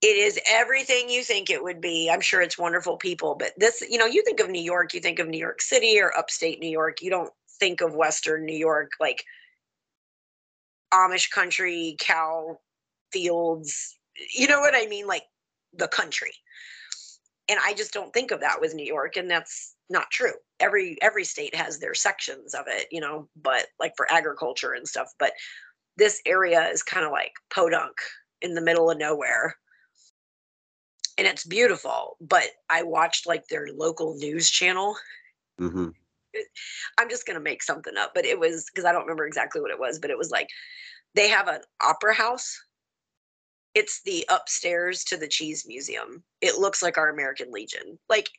[0.00, 2.08] It is everything you think it would be.
[2.10, 5.00] I'm sure it's wonderful people, but this, you know, you think of New York, you
[5.00, 7.02] think of New York City or upstate New York.
[7.02, 9.24] You don't think of Western New York like
[10.92, 12.58] Amish country, cow
[13.12, 13.98] fields.
[14.32, 15.06] You know what I mean?
[15.06, 15.24] Like
[15.76, 16.32] the country.
[17.48, 20.32] And I just don't think of that with New York, and that's not true.
[20.60, 24.86] Every every state has their sections of it, you know, but like for agriculture and
[24.86, 25.12] stuff.
[25.18, 25.32] But
[25.96, 27.96] this area is kind of like podunk
[28.42, 29.56] in the middle of nowhere.
[31.16, 34.96] And it's beautiful, but I watched like their local news channel
[35.58, 35.88] hmm
[36.98, 39.70] I'm just gonna make something up, but it was because I don't remember exactly what
[39.70, 40.48] it was, but it was like
[41.14, 42.56] they have an opera house.
[43.74, 46.22] It's the upstairs to the cheese museum.
[46.40, 47.98] It looks like our American Legion.
[48.08, 48.30] Like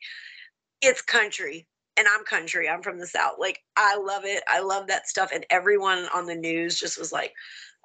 [0.82, 1.66] it's country,
[1.96, 2.68] and I'm country.
[2.68, 3.34] I'm from the South.
[3.38, 4.42] Like I love it.
[4.48, 5.30] I love that stuff.
[5.32, 7.32] And everyone on the news just was like,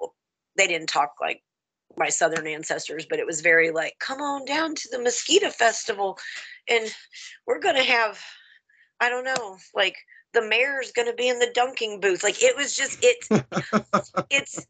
[0.00, 0.14] well,
[0.56, 1.42] they didn't talk like
[1.96, 6.18] my Southern ancestors, but it was very like, come on down to the Mosquito Festival,
[6.68, 6.94] and
[7.46, 8.20] we're gonna have
[9.00, 9.96] I don't know, like
[10.32, 12.22] the mayor's gonna be in the dunking booth.
[12.22, 13.28] Like it was just it's
[14.30, 14.66] it's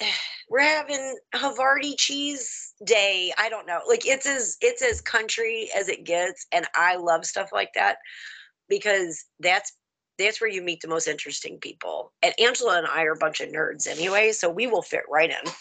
[0.48, 3.32] we're having Havarti cheese day.
[3.38, 3.80] I don't know.
[3.88, 7.98] Like it's as it's as country as it gets, and I love stuff like that
[8.68, 9.72] because that's
[10.18, 12.12] that's where you meet the most interesting people.
[12.22, 15.30] And Angela and I are a bunch of nerds anyway, so we will fit right
[15.30, 15.52] in.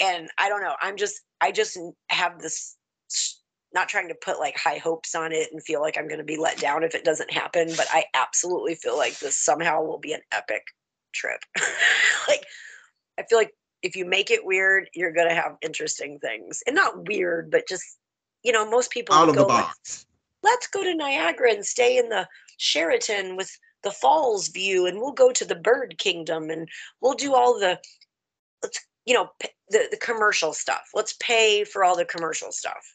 [0.00, 0.76] and I don't know.
[0.80, 1.78] I'm just I just
[2.10, 2.76] have this
[3.74, 6.24] not trying to put like high hopes on it and feel like I'm going to
[6.24, 9.98] be let down if it doesn't happen, but I absolutely feel like this somehow will
[9.98, 10.62] be an epic
[11.12, 11.40] trip.
[12.28, 12.44] like
[13.18, 16.62] I feel like if you make it weird, you're going to have interesting things.
[16.66, 17.84] And not weird, but just
[18.44, 20.06] you know, most people Out of go the box.
[20.42, 23.50] let's go to Niagara and stay in the Sheraton with
[23.82, 26.68] the falls view and we'll go to the bird kingdom and
[27.00, 27.78] we'll do all the
[28.62, 29.30] let's you know
[29.70, 32.94] the the commercial stuff let's pay for all the commercial stuff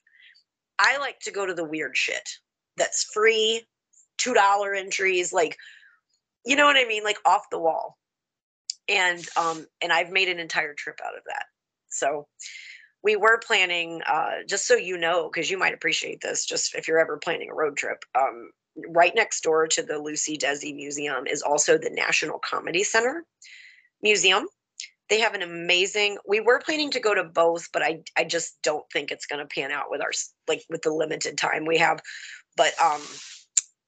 [0.79, 2.27] i like to go to the weird shit
[2.77, 3.63] that's free
[4.17, 5.57] two dollar entries like
[6.45, 7.97] you know what i mean like off the wall
[8.87, 11.45] and um and i've made an entire trip out of that
[11.89, 12.27] so
[13.03, 16.87] we were planning uh just so you know because you might appreciate this just if
[16.87, 18.51] you're ever planning a road trip um
[18.89, 23.23] right next door to the lucy desi museum is also the national comedy center
[24.01, 24.47] museum
[25.09, 28.57] they have an amazing we were planning to go to both but i i just
[28.63, 30.11] don't think it's going to pan out with our
[30.47, 31.99] like with the limited time we have
[32.57, 33.01] but um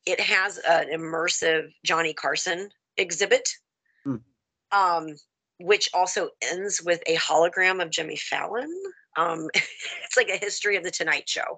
[0.05, 3.49] it has an immersive johnny carson exhibit.
[4.76, 5.15] Um
[5.59, 8.69] which also ends with a hologram of jimmy fallon
[9.17, 11.57] um it's like a history of the tonight show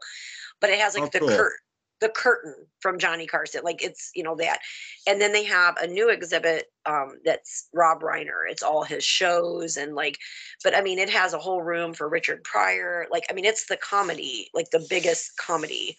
[0.61, 1.29] but it has like Oh, the cool.
[1.29, 1.57] cur-
[1.99, 4.59] the curtain from johnny carson like it's you know that
[5.07, 8.43] and then they have a new exhibit um, that's Rob Reiner.
[8.49, 10.17] It's all his shows and like,
[10.63, 13.07] but I mean, it has a whole room for Richard Pryor.
[13.11, 15.97] Like, I mean, it's the comedy, like the biggest comedy,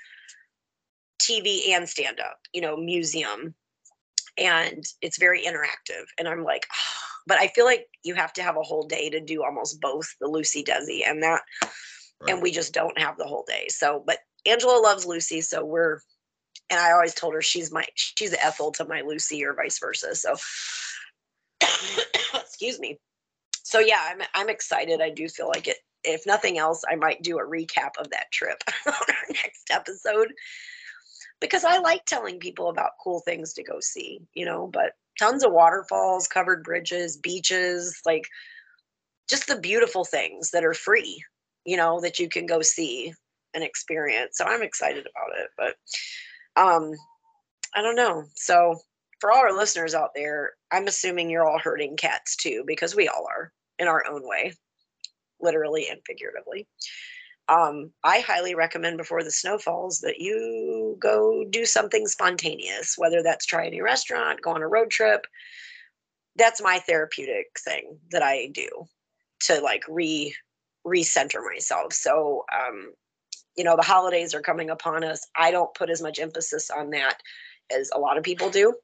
[1.21, 3.55] TV and stand up, you know, museum,
[4.39, 6.05] and it's very interactive.
[6.19, 6.66] And I'm like,
[7.29, 10.09] but I feel like you have to have a whole day to do almost both
[10.20, 11.43] the Lucy Desi and that,
[12.26, 13.66] and we just don't have the whole day.
[13.68, 16.01] So, but Angela loves Lucy, so we're
[16.70, 20.14] and I always told her she's my she's Ethel to my Lucy or vice versa.
[20.14, 20.37] So
[22.35, 22.99] excuse me.
[23.62, 25.01] So yeah, I'm I'm excited.
[25.03, 25.76] I do feel like it.
[26.05, 30.33] If nothing else, I might do a recap of that trip on our next episode
[31.41, 35.45] because I like telling people about cool things to go see, you know, but tons
[35.45, 38.25] of waterfalls, covered bridges, beaches, like
[39.29, 41.23] just the beautiful things that are free,
[41.64, 43.12] you know, that you can go see
[43.55, 44.37] and experience.
[44.39, 46.93] So I'm excited about it, but um
[47.75, 48.25] I don't know.
[48.35, 48.77] So
[49.21, 53.09] for all our listeners out there, I'm assuming you're all herding cats too because we
[53.09, 54.55] all are in our own way,
[55.41, 56.66] literally and figuratively.
[57.49, 63.23] Um, I highly recommend before the snow falls that you go do something spontaneous, whether
[63.23, 65.27] that's try a new restaurant, go on a road trip.
[66.37, 68.69] That's my therapeutic thing that I do
[69.45, 70.35] to like re
[70.87, 71.93] recenter myself.
[71.95, 72.93] So um,
[73.57, 75.27] you know, the holidays are coming upon us.
[75.35, 77.21] I don't put as much emphasis on that
[77.71, 78.75] as a lot of people do.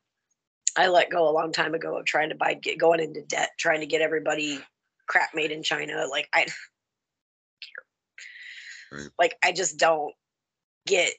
[0.76, 3.50] I let go a long time ago of trying to buy get going into debt,
[3.56, 4.58] trying to get everybody
[5.06, 6.06] crap made in China.
[6.10, 6.46] Like I
[8.94, 9.08] Right.
[9.18, 10.14] like I just don't
[10.86, 11.12] get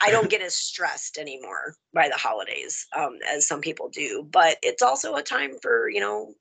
[0.00, 4.26] I don't get as stressed anymore by the holidays um, as some people do.
[4.28, 6.34] But it's also a time for, you know,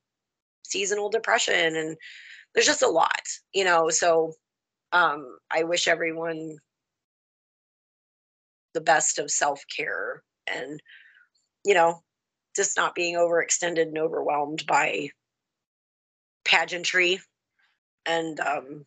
[0.66, 1.96] seasonal depression and
[2.54, 3.22] there's just a lot,
[3.54, 3.90] you know.
[3.90, 4.34] So
[4.94, 6.58] um, I wish everyone
[8.74, 10.82] the best of self care and,
[11.64, 12.02] you know,
[12.56, 15.10] just not being overextended and overwhelmed by
[16.46, 17.22] pageantry
[18.08, 18.86] and um,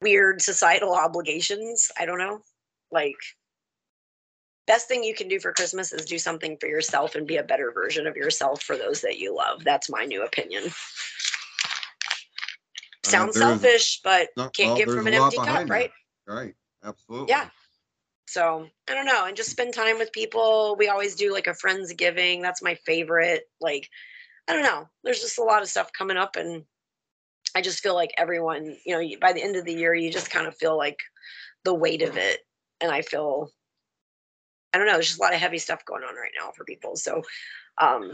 [0.00, 1.90] weird societal obligations.
[1.98, 2.40] I don't know.
[2.90, 3.16] Like,
[4.66, 7.42] best thing you can do for Christmas is do something for yourself and be a
[7.42, 9.64] better version of yourself for those that you love.
[9.64, 10.64] That's my new opinion.
[10.66, 10.70] Uh,
[13.04, 15.90] Sounds there's- selfish, but no, can't well, give from an empty cup, right?
[16.26, 16.54] Right.
[16.84, 17.28] Absolutely.
[17.30, 17.48] Yeah.
[18.26, 20.76] So I don't know, and just spend time with people.
[20.78, 22.42] We always do like a friends giving.
[22.42, 23.44] That's my favorite.
[23.58, 23.88] Like,
[24.46, 24.86] I don't know.
[25.02, 26.64] There's just a lot of stuff coming up, and
[27.54, 30.30] I just feel like everyone, you know, by the end of the year, you just
[30.30, 30.98] kind of feel like
[31.64, 32.40] the weight of it,
[32.80, 33.50] and I feel,
[34.72, 34.94] I don't know.
[34.94, 36.96] There's just a lot of heavy stuff going on right now for people.
[36.96, 37.22] So,
[37.78, 38.12] um,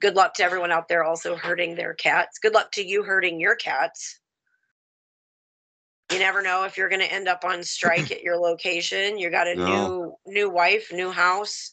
[0.00, 2.38] good luck to everyone out there also herding their cats.
[2.38, 4.20] Good luck to you herding your cats
[6.12, 9.18] you never know if you're going to end up on strike at your location.
[9.18, 9.64] You got a No.
[9.64, 11.72] new new wife, new house,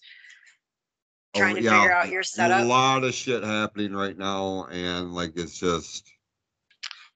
[1.34, 2.64] Oh, trying to figure out your setup.
[2.64, 6.12] A lot of shit happening right now, and like it's just,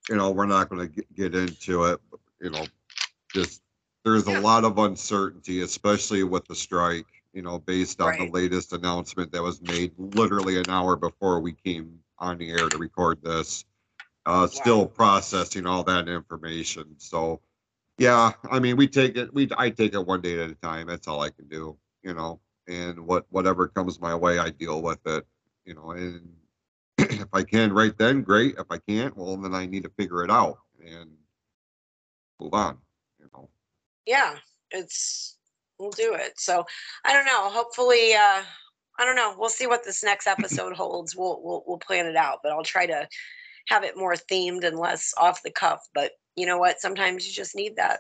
[0.10, 2.00] you know, we're not going to get, into it.
[2.10, 2.66] But, you know,
[3.34, 3.62] just
[4.04, 7.06] there's a lot of uncertainty, especially with the strike.
[7.34, 8.20] You know, based on Right.
[8.20, 12.68] the latest announcement that was made literally an hour before we came on the air
[12.68, 13.66] to record this.
[14.26, 16.96] Uh, still processing all that information.
[16.98, 17.40] So,
[18.00, 19.32] yeah, I mean, we take it.
[19.34, 20.88] We I take it one day at a time.
[20.88, 21.78] That's all I can do.
[22.02, 25.26] You know, and what whatever comes my way, I deal with it.
[25.66, 26.34] You know, and
[27.22, 28.56] if I can right then, great.
[28.58, 31.10] If I can't, well, then I need to figure it out and
[32.40, 32.78] move on,
[33.20, 33.50] you know.
[34.06, 34.36] yeah
[34.72, 35.38] it's
[35.78, 36.34] we'll do it.
[36.38, 36.66] So
[37.06, 37.50] i don't know.
[37.50, 38.42] Hopefully uh
[39.00, 39.36] i don't know.
[39.38, 41.16] We'll see what this next episode holds.
[41.16, 43.08] We'll, we'll we'll plan it out but i'll try to
[43.68, 45.80] have it more themed and less off the cuff.
[45.94, 46.80] But you know what?
[46.80, 48.00] Sometimes you just need that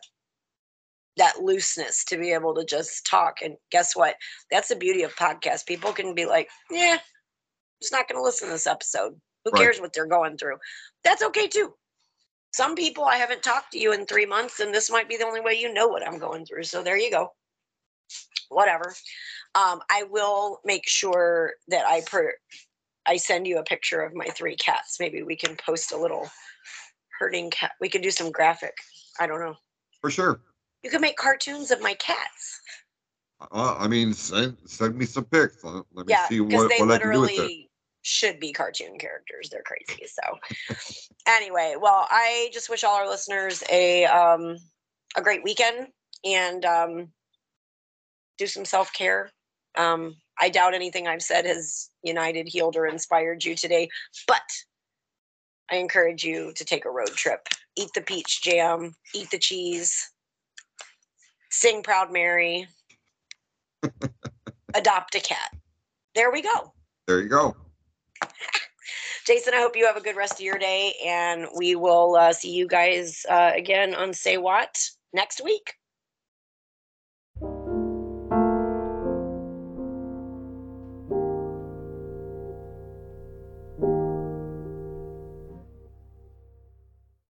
[1.18, 3.42] that looseness to be able to just talk.
[3.42, 4.16] And guess what?
[4.50, 5.66] That's the beauty of podcasts.
[5.66, 6.98] People can be like yeah
[7.82, 9.62] just not going to listen to this episode who Right.
[9.62, 10.58] cares what they're going through
[11.04, 11.74] that's okay too
[12.52, 15.26] some people I haven't talked to you in three months, and this might be the
[15.26, 16.64] only way you know what I'm going through.
[16.64, 17.34] So there you go.
[18.50, 18.94] Whatever.
[19.56, 22.34] Um, I will make sure that I per
[23.06, 25.00] I send you a picture of my three cats.
[25.00, 26.30] Maybe we can post a little
[27.20, 27.72] herding cat.
[27.80, 28.74] We could do some graphic.
[29.20, 29.56] I don't know.
[30.02, 30.42] For sure.
[30.84, 32.62] You can make cartoons of my cats.
[33.52, 35.64] Uh, I mean, send, send me some pics.
[35.64, 37.69] Let, me Yeah, see what, what I can do with it.
[38.02, 39.50] Should be cartoon characters.
[39.50, 40.06] They're crazy.
[40.08, 40.38] So
[41.28, 44.58] anyway, well, I just wish all our listeners a um
[45.16, 45.88] a great weekend
[46.24, 47.10] and um
[48.38, 49.32] do some self-care.
[49.78, 53.90] Um I doubt anything I've said has united, healed, or inspired you today,
[54.28, 54.42] but
[55.70, 57.48] I encourage you to take a road trip.
[57.76, 60.12] Eat the peach jam, eat the cheese,
[61.52, 62.68] sing Proud Mary,
[64.74, 65.52] adopt a cat.
[66.16, 66.74] There we go.
[67.08, 67.56] There you go.
[69.26, 72.34] Jason, I hope you have a good rest of your day, and we will uh,
[72.34, 74.78] see you guys uh, again on Say Watt
[75.14, 75.79] next week.